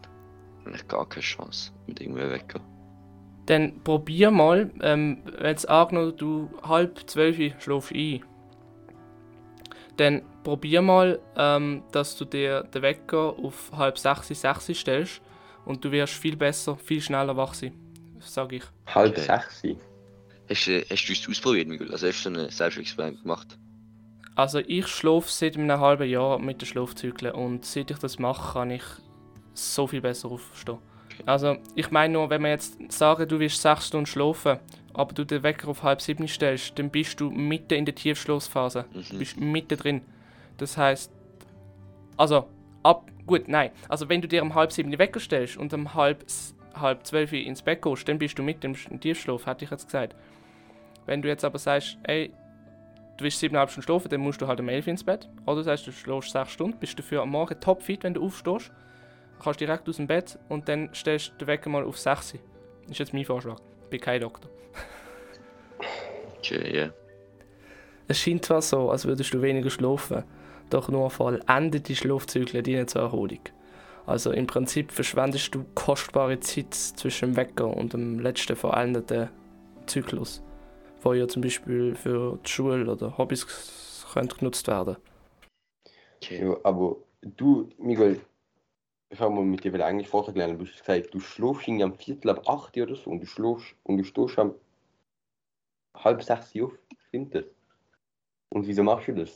habe 0.66 0.76
ich 0.76 0.88
gar 0.88 1.08
keine 1.08 1.24
Chance 1.24 1.72
mit 1.88 2.00
irgendeinem 2.02 2.32
Wecker. 2.32 2.60
Dann 3.48 3.82
probier 3.84 4.30
mal, 4.30 4.70
ähm, 4.82 5.24
wenn 5.40 5.48
jetzt 5.48 5.68
angenommen 5.70 6.16
du 6.18 6.50
halb 6.64 7.00
zwölf 7.10 7.38
schläfst 7.60 7.92
ein, 7.94 8.22
dann 9.98 10.22
probier 10.44 10.82
mal, 10.82 11.20
ähm, 11.36 11.84
dass 11.92 12.16
du 12.18 12.26
dir 12.26 12.64
den 12.64 12.82
Wecker 12.82 13.36
auf 13.42 13.72
halb 13.76 13.98
sechs, 13.98 14.28
sechs 14.28 14.68
stellst 14.80 15.22
und 15.66 15.84
du 15.84 15.92
wirst 15.92 16.14
viel 16.14 16.36
besser, 16.36 16.76
viel 16.76 17.02
schneller 17.02 17.36
wach 17.36 17.54
sein, 17.54 17.74
sag 18.20 18.52
ich. 18.54 18.64
halb 18.94 19.12
Okay. 19.18 19.22
sechs. 19.22 19.64
Hast, 20.50 20.68
du- 20.68 20.84
hast 20.90 21.08
du 21.08 21.14
es 21.14 21.28
ausprobiert, 21.30 21.68
Miguel? 21.68 21.92
Also 21.92 22.08
hast 22.08 22.24
du 22.26 22.30
ein 22.30 22.50
Selbstexperiment 22.50 23.22
gemacht? 23.22 23.58
Also 24.36 24.60
ich 24.60 24.88
schlafe 24.88 25.30
seit 25.32 25.58
einem 25.58 25.80
halben 25.80 26.08
Jahr 26.08 26.38
mit 26.40 26.62
den 26.62 26.68
Schlafzyklen 26.68 27.34
und 27.34 27.66
seit 27.66 27.90
ich 27.92 27.98
das 27.98 28.20
mache, 28.20 28.54
kann 28.54 28.72
ich 28.72 28.84
so 29.54 29.88
viel 29.88 30.00
besser 30.02 30.30
aufstehen. 30.30 30.78
Also 31.26 31.58
ich 31.76 31.92
meine 31.92 32.14
nur, 32.14 32.30
wenn 32.30 32.42
wir 32.42 32.50
jetzt 32.50 32.92
sagen, 32.92 33.28
du 33.28 33.40
willst 33.40 33.62
sechs 33.62 33.88
Stunden 33.88 34.06
schlafen, 34.06 34.60
aber 34.94 35.14
du 35.14 35.26
den 35.26 35.44
Wecker 35.44 35.68
auf 35.70 35.84
halb 35.84 36.02
sieben 36.02 36.28
stellst, 36.28 36.78
dann 36.80 36.90
bist 36.90 37.20
du 37.20 37.30
mitten 37.30 37.74
in 37.74 37.86
der 37.86 37.96
Tiefschlafphase. 37.96 38.86
Du 38.94 39.00
Mhm. 39.16 39.20
bist 39.20 39.40
mitten 39.40 39.78
drin. 39.78 40.02
Das 40.58 40.78
heißt, 40.78 41.12
also 42.18 42.48
ab, 42.84 43.10
gut, 43.26 43.48
nein. 43.48 43.72
Also 43.90 44.10
wenn 44.10 44.22
du 44.22 44.28
dir 44.28 44.42
um 44.42 44.56
halb 44.56 44.72
sieben 44.72 44.90
den 44.92 45.00
Wecker 45.00 45.20
stellst 45.20 45.58
und 45.58 45.74
um 45.74 45.94
halb, 45.94 46.26
halb 46.76 47.06
zwölf 47.06 47.32
ins 47.34 47.62
Bett 47.62 47.82
gehst, 47.82 48.08
dann 48.08 48.18
bist 48.20 48.38
du 48.40 48.44
mitten 48.44 48.68
im 48.68 48.74
Sch- 48.74 49.00
Tiefschlaf, 49.00 49.46
hätte 49.46 49.66
ich 49.66 49.72
jetzt 49.72 49.86
gesagt. 49.86 50.16
Wenn 51.06 51.22
du 51.22 51.28
jetzt 51.28 51.46
aber 51.46 51.58
sagst, 51.60 51.98
ey, 52.04 52.32
du 53.18 53.24
willst 53.24 53.40
siebeneinhalb 53.40 53.70
Stunden 53.70 53.86
schlafen, 53.86 54.10
dann 54.10 54.22
musst 54.22 54.42
du 54.42 54.48
halt 54.48 54.60
um 54.60 54.70
elf 54.70 54.88
ins 54.88 55.04
Bett. 55.04 55.30
Oder 55.46 55.58
du 55.58 55.64
sagst, 55.64 55.86
du 55.88 55.92
schläfst 55.92 56.32
sechs 56.32 56.52
Stunden, 56.52 56.78
bist 56.80 56.98
dafür 56.98 57.22
am 57.22 57.30
Morgen 57.30 57.60
topfit, 57.60 58.04
wenn 58.04 58.14
du 58.14 58.24
aufstehst. 58.26 58.72
Kannst 59.42 59.60
direkt 59.60 59.88
aus 59.88 59.98
dem 59.98 60.08
Bett 60.08 60.38
und 60.50 60.68
dann 60.68 60.90
stellst 60.94 61.34
du 61.34 61.38
den 61.38 61.48
Wecker 61.48 61.70
mal 61.70 61.84
auf 61.84 61.98
6 61.98 62.34
Uhr. 62.34 62.40
Das 62.84 62.92
ist 62.92 63.00
jetzt 63.00 63.14
mein 63.14 63.26
Vorschlag. 63.26 63.60
Ich 63.84 63.90
bin 63.90 64.02
kein 64.02 64.22
Doktor. 64.22 64.50
Okay, 66.38 66.78
ja. 66.78 66.90
Es 68.08 68.20
scheint 68.20 68.46
zwar 68.46 68.62
so, 68.62 68.90
als 68.90 69.06
würdest 69.06 69.34
du 69.34 69.42
weniger 69.42 69.70
schlafen, 69.70 70.24
doch 70.70 70.90
nur 70.90 71.10
vollendete 71.10 71.96
Schlafzyklen 71.96 72.64
dienen 72.64 72.88
zur 72.88 73.02
Erholung. 73.02 73.42
Also 74.06 74.32
im 74.32 74.48
Prinzip 74.48 74.94
verschwendest 74.94 75.54
du 75.54 75.66
kostbare 75.76 76.40
Zeit 76.40 76.74
zwischen 76.74 77.32
dem 77.32 77.36
Wecker 77.36 77.68
und 77.68 77.92
dem 77.92 78.20
letzten 78.20 78.56
verendeten 78.56 79.30
Zyklus, 79.86 80.42
wo 81.02 81.14
ja 81.14 81.28
zum 81.28 81.42
Beispiel 81.42 81.96
für 81.96 82.40
die 82.46 82.50
Schule 82.50 82.90
oder 82.90 83.18
Hobbys 83.18 83.46
könnte 84.14 84.38
genutzt 84.38 84.68
werden. 84.68 84.96
Okay. 86.18 86.46
Ja, 86.46 86.56
aber 86.64 86.96
du, 87.22 87.70
Miguel, 87.78 88.22
ich 89.10 89.20
habe 89.20 89.34
mal 89.34 89.44
mit 89.44 89.64
dir 89.64 89.74
eigentlich 89.86 90.10
vorher 90.10 90.34
gelernt, 90.34 90.60
du 90.60 90.66
hast 90.66 90.80
gesagt, 90.80 91.14
du 91.14 91.20
schläfst 91.20 91.68
irgendwie 91.68 91.84
am 91.84 91.94
Viertel 91.94 92.30
ab 92.30 92.48
8 92.48 92.78
oder 92.78 92.96
so 92.96 93.10
und 93.10 93.22
du 93.22 93.26
schläfst 93.26 93.76
und 93.84 93.98
du 93.98 94.04
stehst 94.04 94.38
am 94.38 94.54
halb 95.96 96.22
sechs 96.24 96.54
auf. 96.62 96.74
Stimmt 97.08 97.34
das? 97.34 97.46
Und 98.50 98.68
wieso 98.68 98.84
machst 98.84 99.08
du 99.08 99.14
das? 99.14 99.36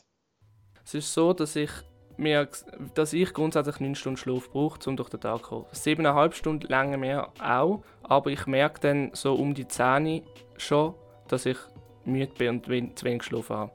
Es 0.84 0.94
ist 0.94 1.14
so, 1.14 1.34
dass 1.34 1.56
ich, 1.56 1.72
mir, 2.18 2.50
dass 2.96 3.14
ich 3.14 3.34
grundsätzlich 3.34 3.80
9 3.80 3.96
Stunden 3.96 4.18
Schlaf 4.18 4.50
brauche, 4.50 4.90
um 4.90 4.98
durch 4.98 5.10
den 5.10 5.22
Tag 5.22 5.40
zu 5.40 5.44
kommen. 5.44 5.66
7,5 5.74 6.34
Stunden 6.34 6.68
länger 6.68 6.98
mehr 6.98 7.32
auch, 7.42 7.84
aber 8.04 8.30
ich 8.30 8.46
merke 8.48 8.82
dann 8.82 9.12
so 9.14 9.36
um 9.36 9.54
die 9.54 9.68
10 9.68 10.24
schon, 10.58 10.96
dass 11.28 11.46
ich 11.46 11.58
müde 12.04 12.34
bin 12.38 12.50
und 12.50 12.66
zu 12.98 13.06
wenig 13.06 13.20
geschlafen 13.20 13.56
habe. 13.56 13.72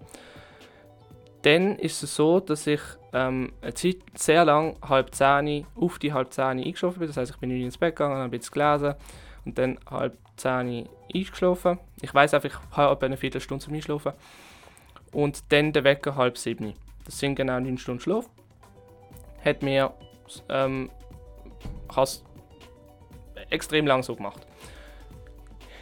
Dann 1.47 1.77
ist 1.77 2.03
es 2.03 2.17
so, 2.17 2.41
dass 2.41 2.67
ich 2.67 2.81
ähm, 3.13 3.53
eine 3.63 3.73
Zeit 3.73 3.99
sehr 4.17 4.45
lang 4.45 4.77
halb 4.83 5.15
10 5.15 5.65
auf 5.77 6.01
die 6.01 6.13
halb 6.13 6.33
10 6.33 6.45
eingeschlafen 6.45 6.99
bin. 6.99 7.07
Das 7.07 7.17
heißt, 7.17 7.31
ich 7.31 7.37
bin 7.37 7.51
9 7.51 7.63
ins 7.63 7.79
Bett 7.79 7.95
gegangen, 7.95 8.17
habe 8.17 8.37
bisschen 8.37 8.53
gelesen 8.53 8.95
und 9.45 9.57
dann 9.57 9.79
halb 9.89 10.19
10 10.39 10.89
eingeschlafen. 11.15 11.79
Ich 12.03 12.13
weiß 12.13 12.35
einfach, 12.35 12.49
ich 12.49 12.77
habe 12.77 12.97
etwa 12.97 13.07
eine 13.07 13.17
Viertelstunde 13.17 13.65
zum 13.65 13.75
Einschlafen. 13.75 14.13
Und 15.13 15.53
dann 15.53 15.73
der 15.73 15.85
Wecker 15.85 16.17
halb 16.17 16.37
7. 16.37 16.75
Das 17.05 17.17
sind 17.17 17.37
genau 17.37 17.61
9 17.61 17.79
Stunden 17.79 18.01
Schlaf. 18.01 18.29
Hat 19.45 19.63
mir 19.63 19.95
ähm, 20.49 20.91
extrem 23.51 23.87
lang 23.87 24.03
so 24.03 24.17
gemacht. 24.17 24.45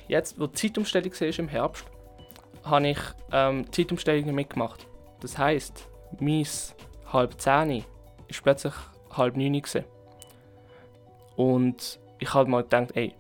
Jetzt, 0.09 0.39
wo 0.39 0.47
die 0.47 0.53
Zeitumstellung 0.53 1.11
war 1.11 1.39
im 1.39 1.49
Herbst, 1.49 1.87
habe 2.65 2.89
ich 2.89 2.99
ähm, 3.33 3.73
Zeitumstellungen 3.73 4.35
mitgemacht. 4.35 4.87
Das 5.25 5.39
heisst, 5.39 5.89
mein 6.21 6.47
halb 7.11 7.41
10 7.41 7.83
ist 8.29 8.43
plötzlich 8.43 8.75
halb 9.11 9.39
9 9.39 9.55
gewesen. 9.55 9.85
Und 11.35 11.99
ich 12.19 12.35
habe 12.35 12.51
mal 12.51 12.63
gedacht, 12.63 12.91
ey, 12.95 13.15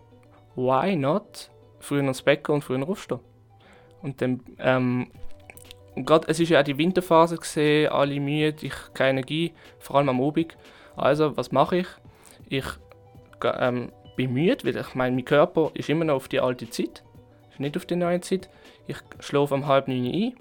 why 0.55 0.97
not 0.97 1.51
früher 1.81 2.01
ins 2.01 2.23
gehen 2.23 2.39
und 2.47 2.63
früher 2.63 2.87
aufstehen? 2.87 3.21
Und 4.03 4.21
dann, 4.21 4.43
ähm, 4.59 5.11
gerade, 5.97 6.29
es 6.29 6.41
ist 6.41 6.51
ja 6.51 6.61
auch 6.61 6.65
die 6.65 6.77
Winterphase 6.77 7.39
gesehen, 7.39 7.91
alle 7.91 8.21
müde, 8.21 8.67
ich 8.67 8.75
keine 8.93 9.21
Energie, 9.21 9.55
vor 9.79 9.97
allem 9.97 10.11
am 10.11 10.21
Abend. 10.21 10.59
Also, 10.97 11.35
was 11.39 11.53
mache 11.53 11.79
ich? 11.79 11.87
Ich 12.51 12.67
ähm, 13.43 13.93
bin 14.15 14.35
müde, 14.35 14.63
weil 14.67 14.77
ich 14.77 14.95
meine, 14.95 15.17
mein 15.17 15.25
Körper 15.25 15.71
ist 15.73 15.89
immer 15.89 16.05
noch 16.05 16.17
auf 16.17 16.29
die 16.29 16.41
alte 16.41 16.69
Zeit, 16.69 17.03
ist 17.51 17.61
nicht 17.61 17.79
auf 17.79 17.87
die 17.87 17.97
neue 17.97 18.21
Zeit. 18.21 18.51
Ich 18.87 18.99
schlafe 19.21 19.55
um 19.55 19.67
halb 19.67 19.89
neun 19.89 20.05
ein 20.05 20.35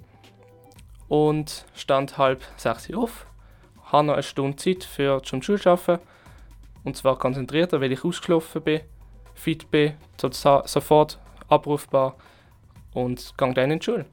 und 1.14 1.68
stand 1.76 2.18
halb 2.18 2.44
sechs 2.58 2.90
Uhr 2.90 3.04
auf, 3.04 3.28
habe 3.84 4.08
noch 4.08 4.14
eine 4.16 4.24
Stunde 4.24 4.56
Zeit 4.56 4.84
für 4.84 5.22
zum 5.22 5.44
Schulschaffen 5.44 6.00
und 6.84 6.98
zwar 6.98 7.20
konzentrierter, 7.20 7.80
weil 7.82 7.92
ich 7.92 8.04
ausgeschlafen 8.04 8.64
bin, 8.64 8.82
fit 9.36 9.70
bin, 9.70 9.94
so, 10.20 10.32
sofort 10.66 11.20
abrufbar 11.50 12.16
und 12.96 13.32
gehe 13.38 13.54
dann 13.54 13.70
in 13.70 13.78
die 13.78 13.86
Schule. 13.86 14.06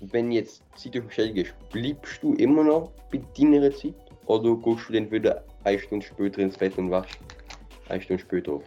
Wenn 0.00 0.32
jetzt 0.32 0.62
die 0.78 0.90
Zeitumstellung 0.90 1.36
ist, 1.36 1.54
bleibst 1.68 2.22
du 2.22 2.32
immer 2.36 2.64
noch 2.64 2.90
bei 3.12 3.20
deiner 3.36 3.70
Zeit? 3.70 3.92
Oder 4.24 4.54
gehst 4.54 4.88
du 4.88 4.94
dann 4.94 5.10
wieder 5.10 5.44
eine 5.64 5.78
Stunde 5.78 6.06
später 6.06 6.38
ins 6.38 6.56
Bett 6.56 6.78
und 6.78 6.90
wachst 6.90 7.18
eine 7.90 8.00
Stunde 8.00 8.22
später 8.22 8.52
auf? 8.52 8.62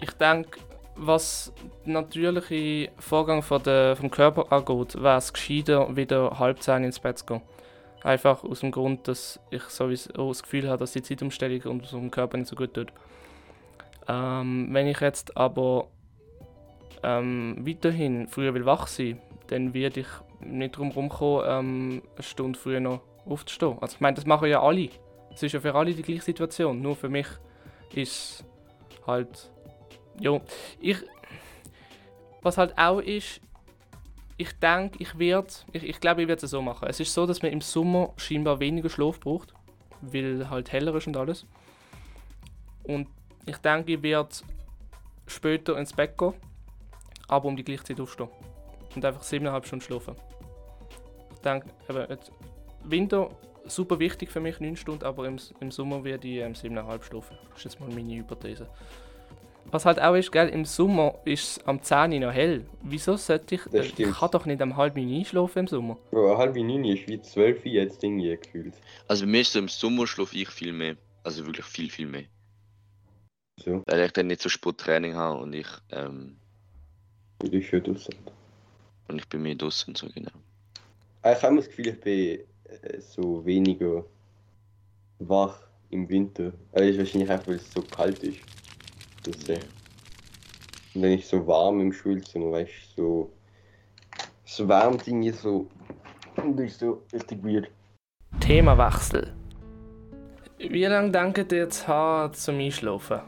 Ich 0.00 0.10
denke, 0.10 0.58
was 0.96 1.52
den 1.84 1.92
natürlichen 1.92 2.88
Vorgang 2.98 3.42
von 3.42 3.62
der, 3.62 3.96
vom 3.96 4.10
Körper 4.10 4.52
angeht, 4.52 5.00
wäre 5.02 5.18
es 5.18 5.32
gescheiter, 5.32 5.94
wieder 5.96 6.38
halb 6.38 6.62
zehn 6.62 6.84
ins 6.84 6.98
Bett 6.98 7.18
zu 7.18 7.26
gehen. 7.26 7.42
Einfach 8.02 8.44
aus 8.44 8.60
dem 8.60 8.70
Grund, 8.70 9.08
dass 9.08 9.40
ich 9.50 9.62
sowieso 9.64 10.28
das 10.28 10.42
Gefühl 10.42 10.68
habe, 10.68 10.78
dass 10.78 10.92
die 10.92 11.02
Zeitumstellung 11.02 11.62
unserem 11.62 12.10
Körper 12.10 12.36
nicht 12.36 12.48
so 12.48 12.56
gut 12.56 12.74
tut. 12.74 12.92
Ähm, 14.08 14.68
wenn 14.70 14.86
ich 14.86 15.00
jetzt 15.00 15.36
aber 15.36 15.88
ähm, 17.02 17.56
weiterhin 17.66 18.28
früher 18.28 18.54
will 18.54 18.66
wach 18.66 18.86
sein, 18.86 19.20
dann 19.48 19.74
werde 19.74 20.00
ich 20.00 20.06
nicht 20.40 20.76
drum 20.76 20.92
kommen, 21.08 21.42
ähm, 21.46 22.02
eine 22.14 22.22
Stunde 22.22 22.58
früher 22.58 22.80
noch 22.80 23.00
aufzustehen. 23.26 23.78
Also 23.80 23.96
ich 23.96 24.00
meine, 24.00 24.14
das 24.14 24.26
machen 24.26 24.48
ja 24.48 24.62
alle. 24.62 24.88
Es 25.32 25.42
ist 25.42 25.52
ja 25.52 25.60
für 25.60 25.74
alle 25.74 25.92
die 25.92 26.02
gleiche 26.02 26.22
Situation. 26.22 26.80
Nur 26.80 26.96
für 26.96 27.08
mich 27.08 27.26
ist 27.92 28.44
halt 29.06 29.50
ja, 30.20 30.40
ich. 30.80 30.98
Was 32.42 32.58
halt 32.58 32.78
auch 32.78 33.00
ist, 33.00 33.40
ich 34.36 34.52
denke, 34.58 34.98
ich 35.00 35.18
werde. 35.18 35.48
Ich, 35.72 35.82
ich 35.82 36.00
glaube, 36.00 36.22
ich 36.22 36.28
werde 36.28 36.44
es 36.44 36.50
so 36.50 36.62
machen. 36.62 36.88
Es 36.88 37.00
ist 37.00 37.12
so, 37.12 37.26
dass 37.26 37.42
man 37.42 37.52
im 37.52 37.60
Sommer 37.60 38.12
scheinbar 38.16 38.60
weniger 38.60 38.88
Schlaf 38.88 39.18
braucht, 39.18 39.52
weil 40.00 40.48
halt 40.48 40.72
heller 40.72 40.94
ist 40.94 41.06
und 41.06 41.16
alles. 41.16 41.46
Und 42.84 43.08
ich 43.46 43.56
denke, 43.58 43.92
ich 43.92 44.02
werde 44.02 44.34
später 45.26 45.76
ins 45.78 45.92
Bett 45.92 46.16
gehen, 46.16 46.34
aber 47.28 47.46
um 47.46 47.56
die 47.56 47.64
gleiche 47.64 47.84
Zeit 47.84 48.00
aufstehen. 48.00 48.28
Und 48.94 49.04
einfach 49.04 49.22
7,5 49.22 49.66
Stunden 49.66 49.84
schlafen. 49.84 50.14
Ich 51.34 51.40
denke, 51.40 51.68
eben, 51.88 52.18
Winter 52.84 53.30
super 53.68 53.98
wichtig 53.98 54.30
für 54.30 54.40
mich, 54.40 54.60
9 54.60 54.76
Stunden, 54.76 55.04
aber 55.04 55.26
im, 55.26 55.38
im 55.60 55.70
Sommer 55.70 56.04
werde 56.04 56.28
ich 56.28 56.36
ähm, 56.38 56.52
7,5 56.52 57.02
schlafen. 57.02 57.38
Das 57.50 57.58
ist 57.58 57.64
jetzt 57.64 57.80
mal 57.80 57.88
meine 57.88 58.14
Hypothese. 58.14 58.68
Was 59.72 59.84
halt 59.84 60.00
auch 60.00 60.14
ist, 60.14 60.30
gell, 60.32 60.48
im 60.48 60.64
Sommer 60.64 61.18
ist 61.24 61.58
es 61.58 61.66
am 61.66 61.82
10 61.82 62.12
Uhr 62.12 62.20
noch 62.20 62.32
hell. 62.32 62.64
Wieso 62.82 63.16
sollte 63.16 63.56
ich. 63.56 63.62
Das 63.72 63.86
ich 63.86 63.92
stimmt. 63.92 64.14
kann 64.16 64.30
doch 64.30 64.46
nicht 64.46 64.62
am 64.62 64.76
halb 64.76 64.96
9 64.96 65.12
einschlafen 65.18 65.60
im 65.60 65.66
Sommer. 65.66 65.98
Bro, 66.10 66.38
halb 66.38 66.54
neun 66.56 66.84
ist 66.84 67.06
wie 67.08 67.20
zwölf 67.20 67.58
Uhr 67.64 67.72
jetzt 67.72 68.02
irgendwie 68.02 68.36
gefühlt. 68.36 68.74
Also 69.08 69.24
bei 69.24 69.30
mir 69.32 69.40
ist 69.40 69.52
so 69.52 69.58
im 69.58 69.68
Sommer 69.68 70.06
schlafe 70.06 70.36
ich 70.36 70.48
viel 70.48 70.72
mehr. 70.72 70.96
Also 71.24 71.44
wirklich 71.46 71.66
viel, 71.66 71.90
viel 71.90 72.06
mehr. 72.06 72.24
So, 73.58 73.82
Weil 73.86 74.04
ich 74.06 74.12
dann 74.12 74.28
nicht 74.28 74.40
so 74.42 74.48
Sporttraining 74.48 75.14
habe 75.14 75.40
und 75.40 75.52
ich, 75.54 75.66
ähm, 75.90 76.36
wie 77.42 77.50
du 77.50 77.62
schon 77.62 77.82
draussen. 77.82 78.14
und 79.08 79.18
ich 79.18 79.28
bin 79.28 79.42
mehr 79.42 79.54
draußen 79.54 79.94
so 79.94 80.08
genau. 80.14 80.30
Ah, 81.22 81.32
Ich 81.32 81.42
habe 81.42 81.56
das 81.56 81.66
Gefühl, 81.68 81.88
ich 81.88 82.00
bin 82.00 82.40
äh, 82.82 83.00
so 83.00 83.44
weniger 83.44 84.04
wach 85.18 85.58
im 85.90 86.08
Winter. 86.08 86.52
Das 86.72 86.82
ist 86.82 86.98
wahrscheinlich 86.98 87.30
einfach, 87.30 87.48
weil 87.48 87.56
es 87.56 87.72
so 87.72 87.82
kalt 87.82 88.18
ist. 88.22 88.38
Äh, 89.26 89.58
und 90.94 91.02
dann 91.02 91.12
ist 91.12 91.24
es 91.24 91.30
so 91.30 91.46
warm 91.46 91.80
im 91.80 91.92
Schulzimmer, 91.92 92.52
weißt 92.52 92.72
du, 92.96 93.02
so. 93.02 93.32
Es 94.44 94.66
wärmt 94.66 95.06
irgendwie 95.06 95.30
so. 95.30 95.66
Und 96.36 96.56
das 96.58 96.66
ist 96.72 96.80
so 96.80 97.02
richtig 97.12 97.42
weird. 97.44 97.68
Themawechsel. 98.40 99.34
Wie 100.58 100.84
lange 100.84 101.10
denkt 101.10 101.52
ihr 101.52 101.58
jetzt 101.58 101.84
zum 102.32 102.58
Einschlafen? 102.58 103.20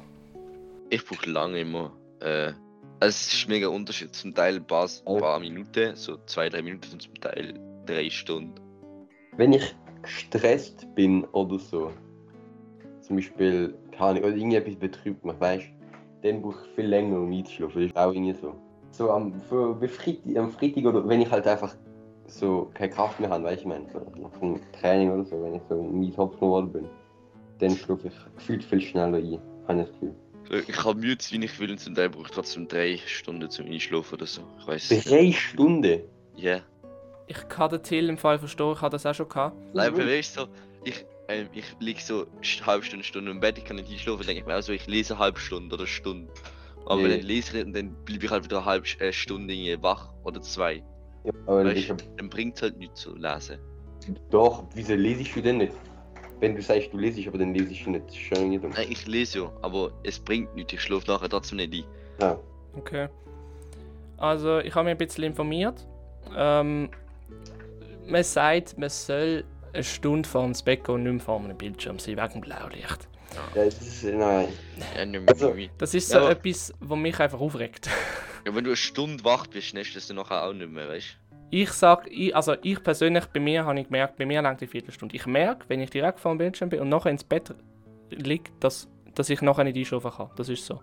Ich 0.90 1.04
brauche 1.04 1.28
lange 1.28 1.60
immer. 1.60 1.92
Äh, 2.20 2.52
es 3.00 3.32
ist 3.32 3.48
mega 3.48 3.68
Unterschied. 3.68 4.14
Zum 4.14 4.34
Teil 4.34 4.56
ein 4.56 4.66
paar, 4.66 4.88
Oh. 5.04 5.18
paar 5.18 5.38
Minuten, 5.40 5.94
so 5.94 6.18
zwei, 6.26 6.48
drei 6.48 6.62
Minuten 6.62 6.92
und 6.92 7.02
zum 7.02 7.14
Teil 7.14 7.54
drei 7.84 8.08
Stunden. 8.08 8.54
Wenn 9.36 9.52
ich 9.52 9.74
gestresst 10.02 10.86
bin 10.94 11.24
oder 11.26 11.58
so, 11.58 11.92
zum 13.00 13.16
Beispiel, 13.16 13.74
keine 13.92 14.10
Ahnung, 14.10 14.24
oder 14.24 14.36
irgendetwas 14.36 14.76
betrübt 14.76 15.24
mich, 15.24 15.38
weißt 15.38 15.66
du, 15.66 15.87
dann 16.22 16.42
brauche 16.42 16.64
ich 16.64 16.74
viel 16.74 16.86
länger, 16.86 17.18
um 17.18 17.32
einzuschlafen. 17.32 17.82
Das 17.82 17.90
ist 17.90 17.96
auch 17.96 18.12
irgendwie 18.12 18.34
so. 18.34 18.54
So 18.90 19.10
am, 19.10 19.40
für, 19.48 19.76
Freitag, 19.88 20.36
am 20.36 20.50
Freitag 20.50 20.84
oder 20.84 21.06
wenn 21.06 21.20
ich 21.20 21.30
halt 21.30 21.46
einfach 21.46 21.74
so 22.26 22.70
keine 22.74 22.90
Kraft 22.90 23.20
mehr 23.20 23.30
habe, 23.30 23.44
weißt 23.44 23.58
du, 23.58 23.60
ich 23.60 23.66
meine, 23.66 23.86
so 23.92 24.20
nach 24.20 24.38
dem 24.38 24.60
Training 24.72 25.10
oder 25.10 25.24
so, 25.24 25.42
wenn 25.42 25.54
ich 25.54 25.62
so 25.68 25.82
mies 25.82 26.16
Hopfen 26.16 26.40
geworden 26.40 26.72
bin, 26.72 26.88
dann 27.58 27.70
schlafe 27.76 28.08
ich 28.08 28.34
gefühlt 28.36 28.64
viel 28.64 28.80
schneller 28.80 29.18
ein, 29.18 29.38
habe 29.66 29.80
ich 29.80 29.86
das 29.86 29.92
Gefühl. 29.92 30.14
So, 30.48 30.54
Ich 30.54 30.76
kann 30.76 30.98
müde 30.98 31.22
sein, 31.22 31.42
wie 31.42 31.44
ich 31.44 31.60
will 31.60 31.70
und 31.70 31.78
zum 31.78 31.94
Teil 31.94 32.08
brauche 32.10 32.24
ich 32.24 32.30
trotzdem 32.30 32.68
drei 32.68 32.98
Stunden 33.06 33.50
zum 33.50 33.66
Einschlafen 33.66 34.14
oder 34.14 34.26
so. 34.26 34.42
Ich 34.58 34.66
weiß. 34.66 34.88
Drei 35.04 35.32
Stunden? 35.32 36.02
Ja. 36.36 36.60
Ich 37.26 37.48
kann 37.48 37.68
den 37.70 37.82
Till 37.82 38.08
im 38.08 38.16
Fall 38.16 38.38
verstehen, 38.38 38.72
ich 38.72 38.80
habe 38.80 38.92
das 38.92 39.04
auch 39.04 39.14
schon 39.14 39.28
gehabt. 39.28 39.56
Nein, 39.74 39.88
aber 39.88 40.06
weißt 40.06 40.36
du, 40.36 40.40
so, 40.42 40.48
ich, 40.84 41.04
ähm, 41.28 41.48
ich 41.52 41.64
liege 41.80 42.00
so 42.00 42.26
eine 42.26 42.66
halbe 42.66 42.84
Stunde, 42.84 43.04
Stunde 43.04 43.30
im 43.30 43.40
Bett, 43.40 43.58
ich 43.58 43.64
kann 43.64 43.76
nicht 43.76 43.90
einschlafen, 43.90 44.26
denke 44.26 44.40
ich 44.40 44.46
mir 44.46 44.56
auch 44.56 44.62
so, 44.62 44.72
ich 44.72 44.86
lese 44.86 45.14
eine 45.14 45.20
halbe 45.24 45.38
Stunde 45.38 45.74
oder 45.74 45.82
eine 45.84 45.88
Stunde. 45.88 46.32
Aber 46.86 47.02
Ja. 47.02 47.08
dann 47.08 47.20
lese 47.20 47.48
ich 47.48 47.54
nicht 47.54 47.66
und 47.66 47.72
dann 47.76 47.94
bleibe 48.04 48.24
ich 48.24 48.30
halt 48.30 48.44
wieder 48.44 48.58
eine 48.58 48.66
halbe 48.66 48.86
äh, 49.00 49.12
Stunde 49.12 49.54
wach 49.82 50.12
oder 50.24 50.40
zwei. 50.40 50.82
Ja, 51.24 51.32
aber 51.46 51.64
Weißt 51.66 51.76
ich 51.76 51.92
dann 52.16 52.30
bringt 52.30 52.56
es 52.56 52.62
halt 52.62 52.78
nichts 52.78 53.00
zu 53.02 53.14
lesen. 53.14 53.58
doch, 54.30 54.64
wieso 54.74 54.94
lesest 54.94 55.36
du 55.36 55.42
denn 55.42 55.58
nicht? 55.58 55.74
Wenn 56.40 56.54
du 56.54 56.62
sagst, 56.62 56.92
du 56.92 56.98
lesest, 56.98 57.28
aber 57.28 57.38
dann 57.38 57.52
lesest 57.52 57.84
du 57.84 57.90
nicht, 57.90 58.14
schon 58.14 58.60
dumm. 58.62 58.70
Nein, 58.70 58.86
ich 58.88 59.06
lese 59.06 59.40
ja, 59.40 59.52
aber 59.62 59.90
es 60.04 60.18
bringt 60.18 60.54
nichts, 60.54 60.72
ich 60.72 60.80
schlafe 60.80 61.10
nachher 61.10 61.28
trotzdem 61.28 61.56
nicht 61.58 61.74
ein. 61.74 61.84
Ja. 62.20 62.40
Okay. 62.76 63.08
Also, 64.16 64.60
ich 64.60 64.74
habe 64.74 64.84
mich 64.84 64.92
ein 64.92 64.98
bisschen 64.98 65.24
informiert. 65.24 65.86
Ähm, 66.36 66.90
man 68.06 68.24
sagt, 68.24 68.78
man 68.78 68.88
soll 68.88 69.44
eine 69.72 69.84
Stunde 69.84 70.28
vor 70.28 70.44
dem 70.44 70.52
Bett 70.64 70.84
gehen 70.84 70.94
und 70.94 71.02
nicht 71.04 71.12
mehr 71.12 71.20
vor 71.20 71.38
einem 71.40 71.56
Bildschirm 71.56 71.98
sein, 71.98 72.16
wegen 72.16 72.32
dem 72.32 72.40
Blaulicht. 72.40 73.08
Ja, 73.54 73.64
das 73.64 73.80
ist, 73.80 74.04
nein. 74.04 74.48
Ja, 74.96 75.04
nicht 75.04 75.20
mehr 75.20 75.28
Also-. 75.28 75.54
Das 75.78 75.94
ist 75.94 76.08
so 76.08 76.18
Ja, 76.18 76.30
etwas, 76.30 76.72
was 76.80 76.98
mich 76.98 77.18
einfach 77.20 77.40
aufregt. 77.40 77.88
Ja, 78.46 78.54
wenn 78.54 78.64
du 78.64 78.70
eine 78.70 78.76
Stunde 78.76 79.22
wach 79.24 79.46
bist, 79.48 79.74
nächst 79.74 79.94
du 79.94 79.98
das 79.98 80.10
nachher 80.10 80.44
auch 80.44 80.54
nicht 80.54 80.70
mehr, 80.70 80.88
weißt 80.88 81.18
Ich 81.50 81.70
sag, 81.70 82.06
ich, 82.10 82.34
also 82.34 82.54
ich 82.62 82.82
persönlich, 82.82 83.26
bei 83.26 83.40
mir 83.40 83.64
habe 83.66 83.78
ich 83.78 83.86
gemerkt, 83.86 84.16
bei 84.16 84.24
mir 84.24 84.40
langt 84.40 84.60
die 84.60 84.66
Viertelstunde. 84.68 85.14
Ich 85.16 85.26
merke, 85.26 85.64
wenn 85.68 85.80
ich 85.80 85.90
direkt 85.90 86.20
vor 86.20 86.32
dem 86.32 86.38
Bildschirm 86.38 86.70
bin 86.70 86.80
und 86.80 86.88
nachher 86.88 87.10
ins 87.10 87.24
Bett 87.24 87.52
liege, 88.10 88.50
dass, 88.60 88.88
dass 89.14 89.28
ich 89.28 89.42
nachher 89.42 89.64
nicht 89.64 89.76
einschlafen 89.76 90.10
kann. 90.12 90.30
Das 90.36 90.48
ist 90.48 90.64
so. 90.64 90.80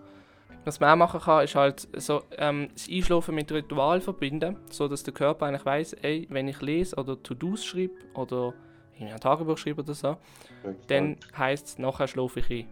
Was 0.66 0.80
man 0.80 0.92
auch 0.92 0.96
machen 0.98 1.22
kann, 1.22 1.44
ist 1.46 1.56
halt 1.56 1.88
so 1.96 2.24
ähm, 2.38 2.68
das 2.74 2.88
Einschlafen 2.90 3.34
mit 3.34 3.52
Ritual 3.52 4.02
verbinden, 4.02 4.58
so 4.70 4.88
dass 4.88 5.02
der 5.04 5.14
Körper 5.14 5.46
eigentlich 5.46 5.66
weiß, 5.66 5.94
ey, 6.02 6.28
wenn 6.30 6.48
ich 6.48 6.62
lese 6.62 6.96
oder 6.98 7.22
To-Dos 7.24 7.66
schreibe 7.66 7.94
oder 8.16 8.54
irgendwie 8.96 9.14
ein 9.14 9.20
Tagebuch 9.20 9.58
schreibe 9.58 9.82
oder 9.82 9.94
so, 9.94 10.18
dann 10.88 11.18
heisst 11.38 11.68
es, 11.68 11.78
nachher 11.78 12.08
schlafe 12.08 12.40
ich 12.40 12.50
ein. 12.50 12.68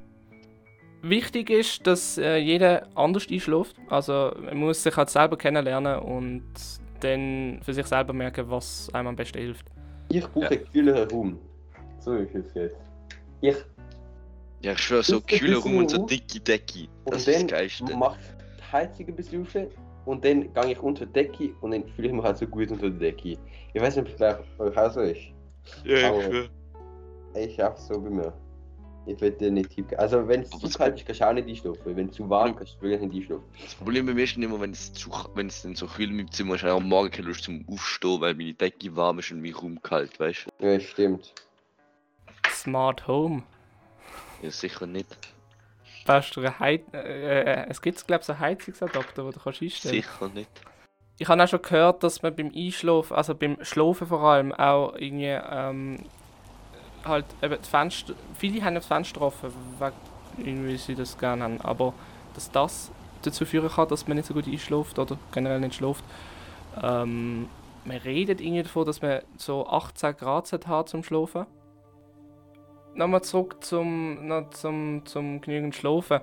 Wichtig 1.01 1.49
ist, 1.49 1.85
dass 1.85 2.17
äh, 2.17 2.37
jeder 2.37 2.87
anders 2.95 3.27
einschläft. 3.29 3.75
Also 3.89 4.31
man 4.41 4.57
muss 4.57 4.81
sich 4.83 4.95
halt 4.95 5.09
selber 5.09 5.37
kennenlernen 5.37 5.99
und 5.99 6.45
dann 7.01 7.59
für 7.61 7.73
sich 7.73 7.85
selber 7.85 8.13
merken, 8.13 8.49
was 8.49 8.89
einem 8.93 9.07
am 9.09 9.15
besten 9.17 9.39
hilft. 9.39 9.65
Ich 10.09 10.25
brauche 10.25 10.47
einen 10.47 10.71
kühleren 10.71 11.09
Raum. 11.09 11.39
So 11.99 12.13
ist 12.13 12.33
es 12.35 12.53
jetzt. 12.53 12.77
Ich 13.41 13.55
Ja, 14.61 14.71
ich 14.71 14.79
schwöre, 14.79 15.03
so 15.03 15.19
kühler 15.19 15.57
rum 15.57 15.77
und 15.77 15.89
so 15.91 16.03
auf. 16.03 16.05
dicke 16.09 16.39
Decke. 16.39 16.87
und 17.03 17.13
Das 17.13 17.19
ist 17.21 17.27
das 17.27 17.35
dann 17.37 17.47
Geilste. 17.47 17.97
mache 17.97 18.17
ich 18.21 18.45
die 18.57 18.71
Heizung 18.71 19.07
ein 19.07 19.15
bisschen 19.15 19.41
rauf 19.43 19.67
und 20.05 20.23
dann 20.23 20.53
gehe 20.53 20.71
ich 20.71 20.79
unter 20.79 21.05
die 21.05 21.11
Decke 21.13 21.49
und 21.59 21.71
dann 21.71 21.83
fühle 21.95 22.07
ich 22.07 22.13
mich 22.13 22.23
halt 22.23 22.37
so 22.37 22.47
gut 22.47 22.71
unter 22.71 22.89
der 22.89 23.11
Decke. 23.11 23.37
Ich 23.73 23.81
weiß 23.81 23.97
nicht, 23.97 24.05
ob 24.07 24.13
es 24.21 24.47
bei 24.57 24.63
euch 24.65 24.77
auch 24.77 24.91
so 24.91 25.01
ist. 25.01 25.19
Ja, 25.83 26.09
Aber- 26.09 26.19
ich 26.19 26.25
schwöre. 26.25 26.49
Ich 27.35 27.55
schaff's 27.55 27.87
so 27.87 27.99
bei 27.99 28.09
mir. 28.09 28.33
Ich 29.05 29.19
will 29.19 29.31
dir 29.31 29.51
nicht 29.51 29.71
tief. 29.71 29.85
Also 29.97 30.25
wenn 30.27 30.41
es 30.41 30.49
zu 30.49 30.69
kalt 30.69 30.95
ist, 30.95 31.05
kannst 31.05 31.19
du 31.19 31.25
auch 31.27 31.33
nicht 31.33 31.47
einschlafen. 31.49 31.95
Wenn 31.95 32.07
es 32.07 32.15
zu 32.15 32.29
warm 32.29 32.51
ist, 32.51 32.57
kannst 32.57 32.75
du 32.75 32.81
wirklich 32.83 33.01
nicht 33.01 33.21
einschlafen. 33.23 33.43
Das 33.61 33.75
Problem 33.75 34.05
bei 34.05 34.13
mir 34.13 34.23
ist 34.23 34.37
immer, 34.37 34.61
wenn 34.61 34.71
es, 34.71 34.93
zu, 34.93 35.11
wenn 35.35 35.47
es 35.47 35.61
dann 35.61 35.75
so 35.75 35.87
kühl 35.87 36.09
im 36.09 36.31
Zimmer 36.31 36.55
ist, 36.55 36.63
habe 36.63 36.77
ich 36.77 36.83
am 36.83 36.87
Morgen 36.87 37.11
keine 37.11 37.27
Lust 37.27 37.43
zum 37.43 37.65
Aufstehen, 37.67 38.21
weil 38.21 38.33
meine 38.35 38.53
Decke 38.53 38.95
warm 38.95 39.19
ist 39.19 39.31
und 39.31 39.41
mein 39.41 39.53
Raum 39.53 39.81
kalt, 39.81 40.17
weißt 40.19 40.47
du? 40.59 40.65
Ja, 40.65 40.79
stimmt. 40.79 41.33
Smart 42.49 43.05
Home. 43.07 43.43
Ja, 44.41 44.49
sicher 44.51 44.85
nicht. 44.85 45.17
Brauchst 46.05 46.35
du 46.35 46.41
eine 46.41 46.59
Heiz 46.59 46.81
äh, 46.93 47.41
äh, 47.41 47.65
Es 47.69 47.81
gibt, 47.81 48.05
glaube 48.07 48.21
ich, 48.21 48.27
so 48.27 48.33
einen 48.33 48.41
Heizungsadapter, 48.41 49.23
den 49.23 49.31
du 49.31 49.39
kannst 49.39 49.61
einstellen 49.61 49.95
Sicher 49.95 50.29
nicht. 50.29 50.49
Ich 51.23 51.29
habe 51.29 51.41
auch 51.41 51.47
schon 51.47 51.61
gehört, 51.61 52.03
dass 52.03 52.21
man 52.21 52.35
beim 52.35 52.51
Einschlafen, 52.53 53.15
also 53.15 53.33
beim 53.33 53.55
Schlafen 53.61 54.07
vor 54.07 54.23
allem, 54.23 54.51
auch 54.51 54.93
irgendwie 54.95 55.39
ähm, 55.49 55.99
halt 57.05 57.23
eben 57.41 57.55
die 57.63 57.69
Fenster, 57.69 58.13
viele 58.37 58.61
haben 58.61 58.75
das 58.75 58.87
Fenster 58.87 59.21
offen, 59.21 59.53
weil 59.79 59.93
sie 60.77 60.95
das 60.95 61.17
gerne 61.17 61.45
haben, 61.45 61.61
aber 61.61 61.93
dass 62.33 62.51
das 62.51 62.91
dazu 63.21 63.45
führen 63.45 63.69
kann, 63.69 63.87
dass 63.87 64.05
man 64.05 64.17
nicht 64.17 64.27
so 64.27 64.33
gut 64.33 64.47
einschläft 64.47 64.99
oder 64.99 65.17
generell 65.31 65.61
nicht 65.61 65.75
schläft. 65.75 66.03
Ähm, 66.83 67.47
man 67.85 67.97
redet 67.99 68.41
irgendwie 68.41 68.63
davon, 68.63 68.85
dass 68.85 69.01
man 69.01 69.21
so 69.37 69.65
18 69.65 70.17
Grad 70.17 70.51
haben 70.67 70.87
zum 70.87 71.03
Schlafen. 71.05 71.45
Nochmal 72.95 73.21
zurück 73.21 73.63
zum, 73.63 74.27
noch 74.27 74.49
zum, 74.49 75.05
zum 75.05 75.39
genügend 75.39 75.73
Schlafen. 75.73 76.19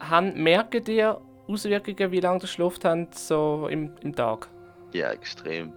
Han, 0.00 0.34
merkt 0.42 0.88
ihr 0.88 1.20
Auswirkungen, 1.48 2.10
wie 2.12 2.20
lange 2.20 2.38
ihr 2.38 2.40
geschlafen 2.40 2.84
habt, 2.84 3.18
so 3.18 3.68
im, 3.70 3.92
im 4.00 4.14
Tag? 4.14 4.48
Ja, 4.92 5.10
extrem. 5.10 5.72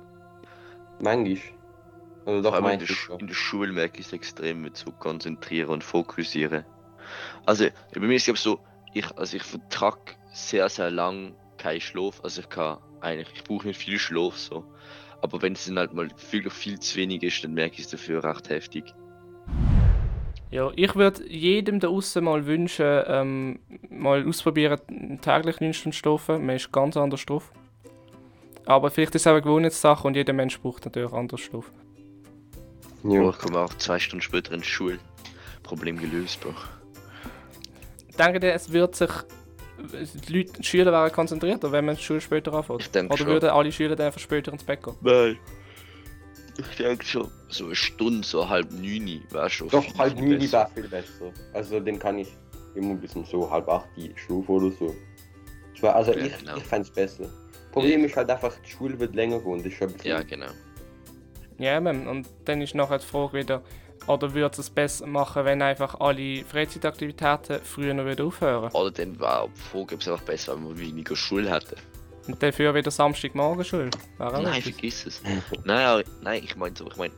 Manchmal. 0.99 1.37
Oder 2.25 2.41
doch 2.41 2.57
in 2.57 2.79
der. 2.79 2.87
Sch 2.87 3.09
in 3.19 3.27
der 3.27 3.33
Schule 3.33 3.71
merke 3.71 3.99
ich 3.99 4.07
es 4.07 4.13
extrem 4.13 4.61
mit 4.61 4.75
so 4.77 4.91
konzentrieren 4.91 5.69
und 5.69 5.83
fokussieren. 5.83 6.65
Also 7.45 7.67
bei 7.93 7.99
mir 8.01 8.15
ist 8.15 8.27
es 8.27 8.43
so, 8.43 8.59
ich, 8.93 9.09
also 9.17 9.37
ich 9.37 9.43
vertrag 9.43 10.17
sehr, 10.33 10.67
sehr 10.69 10.91
lang 10.91 11.35
keinen 11.57 11.81
Schlaf. 11.81 12.19
Also 12.23 12.41
ich 12.41 12.49
kann 12.49 12.79
eigentlich, 13.01 13.29
ich 13.33 13.43
brauche 13.43 13.67
nicht 13.67 13.79
viel 13.79 13.97
Schlaf 13.97 14.37
so. 14.37 14.65
Aber 15.21 15.41
wenn 15.41 15.53
es 15.53 15.65
dann 15.65 15.79
halt 15.79 15.93
mal 15.93 16.09
viel, 16.17 16.49
viel 16.49 16.79
zu 16.79 16.97
wenig 16.97 17.23
ist, 17.23 17.43
dann 17.43 17.53
merke 17.53 17.75
ich 17.75 17.85
es 17.85 17.89
dafür 17.89 18.23
recht 18.23 18.49
heftig. 18.49 18.93
Ja, 20.49 20.71
ich 20.75 20.95
würde 20.95 21.27
jedem 21.27 21.79
da 21.79 21.89
außen 21.89 22.23
mal 22.23 22.45
wünschen, 22.45 23.03
ähm, 23.07 23.59
mal 23.89 24.25
ausprobieren, 24.27 24.79
täglich 25.21 25.59
9 25.59 25.73
Stunden 25.73 25.93
schlafen. 25.93 26.45
Man 26.45 26.55
ist 26.55 26.71
ganz 26.71 26.95
anders 26.95 27.25
drauf. 27.25 27.51
Aber 28.65 28.89
vielleicht 28.89 29.15
ist 29.15 29.21
es 29.23 29.27
auch 29.27 29.31
eine 29.31 29.41
Gewohnheitssache 29.41 30.07
und 30.07 30.15
jeder 30.15 30.33
Mensch 30.33 30.59
braucht 30.59 30.85
natürlich 30.85 31.11
anders. 31.13 31.41
Oh, 31.53 31.63
Ja. 33.03 33.29
ich 33.29 33.37
komme 33.37 33.59
auch 33.59 33.73
zwei 33.75 33.99
Stunden 33.99 34.21
später 34.21 34.53
in 34.53 34.61
die 34.61 34.67
Schule. 34.67 34.99
Problem 35.63 35.97
gelöst, 35.97 36.39
Bro. 36.41 36.53
Denkt 38.17 38.43
ihr, 38.43 38.53
es 38.53 38.71
wird 38.71 38.95
sich. 38.95 39.09
Die, 40.27 40.33
Leute, 40.33 40.53
die 40.59 40.63
Schüler 40.63 40.91
wären 40.91 41.11
konzentrierter, 41.11 41.71
wenn 41.71 41.85
man 41.85 41.95
die 41.97 42.01
Schule 42.01 42.19
später 42.19 42.51
anfängt? 42.53 42.81
Ich 42.81 42.89
denke 42.91 43.09
Oder 43.13 43.17
schon. 43.19 43.27
würden 43.27 43.49
alle 43.49 43.71
Schüler 43.71 43.95
dann 43.95 44.07
einfach 44.07 44.19
später 44.19 44.51
ins 44.51 44.63
Bett 44.63 44.81
gehen? 44.81 44.95
Nein. 45.01 45.37
Ich 46.57 46.77
denke 46.77 47.05
schon, 47.05 47.29
so 47.49 47.65
eine 47.65 47.75
Stunde, 47.75 48.25
so 48.27 48.47
halb 48.47 48.71
neun, 48.71 49.21
wäre 49.29 49.49
schon 49.49 49.69
Doch, 49.69 49.83
viel, 49.83 49.97
halb 49.97 50.17
viel 50.17 50.27
neun 50.29 50.39
besser. 50.39 50.51
wäre 50.59 50.69
viel 50.73 50.87
besser. 50.89 51.33
Also 51.53 51.79
dann 51.79 51.99
kann 51.99 52.17
ich 52.19 52.29
immer 52.75 52.95
bis 52.95 53.15
um 53.15 53.25
so 53.25 53.49
halb 53.49 53.67
acht 53.69 53.87
die 53.95 54.11
schlafen 54.15 54.47
oder 54.47 54.71
so. 54.71 54.95
Ich 55.73 55.83
war, 55.83 55.95
also 55.95 56.11
Ja, 56.13 56.25
ich, 56.25 56.37
genau. 56.39 56.57
ich 56.57 56.63
fände 56.63 56.87
es 56.87 56.93
besser. 56.93 57.29
Problem 57.71 58.03
ist 58.05 58.15
halt 58.15 58.29
einfach, 58.29 58.53
die 58.65 58.71
Schule 58.71 58.99
wird 58.99 59.13
länger 59.15 59.39
gehen. 59.39 59.57
Das 59.57 59.67
ist 59.67 59.77
schon 59.77 59.87
ein 59.89 59.93
bisschen- 59.93 60.09
Ja, 60.09 60.23
genau. 60.23 60.47
Ja, 61.59 61.77
eben. 61.77 62.07
Und 62.07 62.27
dann 62.45 62.61
ist 62.61 62.73
nachher 62.75 62.97
die 62.99 63.05
Frage 63.05 63.33
wieder, 63.33 63.61
oder 64.07 64.33
würde 64.33 64.59
es 64.61 64.69
besser 64.69 65.05
machen, 65.07 65.43
wenn 65.45 65.61
einfach 65.61 65.99
alle 65.99 66.43
Freizeitaktivitäten 66.45 67.59
früher 67.63 67.93
noch 67.93 68.05
wieder 68.05 68.25
aufhören? 68.25 68.71
Oder 68.71 68.91
dann 68.91 69.19
war 69.19 69.49
vorgeben 69.71 70.01
es 70.01 70.07
einfach 70.07 70.23
besser, 70.23 70.55
wenn 70.55 70.67
wir 70.69 70.79
weniger 70.79 71.15
Schule 71.15 71.51
hätten. 71.51 71.75
Und 72.27 72.41
dafür 72.43 72.73
wieder 72.75 72.91
Samstagmorgen 72.91 73.63
auch 74.19 74.31
Nein, 74.41 74.61
vergiss 74.61 75.05
es. 75.05 75.21
nein, 75.63 75.85
aber- 75.85 76.03
nein, 76.21 76.41
ich 76.43 76.55
meine 76.55 76.75
so, 76.75 76.87
ich 76.87 76.97
meine. 76.97 77.13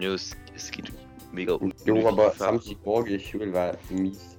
Ja, 0.00 0.12
es, 0.14 0.36
es 0.54 0.70
gibt 0.70 0.92
mega 1.32 1.58
Jo, 1.84 2.08
aber. 2.08 2.30
Samstagmorgen 2.32 3.14
ist 3.14 3.26
Schule 3.26 3.52
wäre 3.52 3.76
mies. 3.90 4.36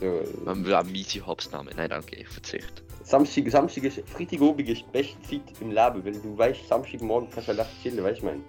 So, 0.00 0.22
Man 0.44 0.64
will 0.64 0.74
auch 0.74 0.82
miese 0.84 1.24
Hopsnamen. 1.24 1.72
Nein, 1.76 1.88
danke, 1.90 2.16
ich 2.16 2.28
verzichte. 2.28 2.82
Samstag, 3.04 3.50
Samstag 3.50 3.84
ist, 3.84 4.02
Freitagabend 4.08 4.68
ist 4.68 4.82
die 4.82 4.92
beste 4.92 5.20
Zeit 5.22 5.42
im 5.60 5.68
Leben, 5.70 6.04
weil 6.04 6.12
du 6.12 6.36
weißt, 6.36 6.68
Samstagmorgen 6.68 7.28
kannst 7.30 7.48
du 7.48 7.52
halt 7.52 7.60
einfach 7.60 7.82
chillen, 7.82 8.02
weißt 8.02 8.20
du, 8.22 8.26
mein. 8.26 8.42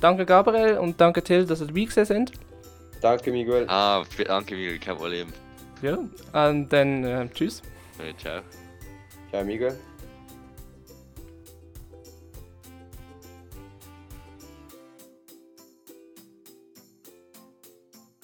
Danke 0.00 0.26
Gabriel 0.26 0.78
und 0.78 1.00
danke 1.00 1.22
Till, 1.22 1.46
dass 1.46 1.60
ihr 1.60 1.66
dabei 1.66 1.80
gewesen 1.84 2.04
sind. 2.04 2.32
Danke, 3.00 3.30
Miguel. 3.30 3.66
Ah, 3.68 4.02
danke, 4.26 4.54
Miguel, 4.54 4.78
kein 4.78 4.96
Problem. 4.96 5.28
Ja, 5.82 5.98
und 6.48 6.68
dann 6.70 7.04
äh, 7.04 7.28
tschüss. 7.30 7.62
Ja, 7.98 8.16
ciao. 8.16 8.40
Ciao, 9.34 9.44
Miguel. 9.44 9.93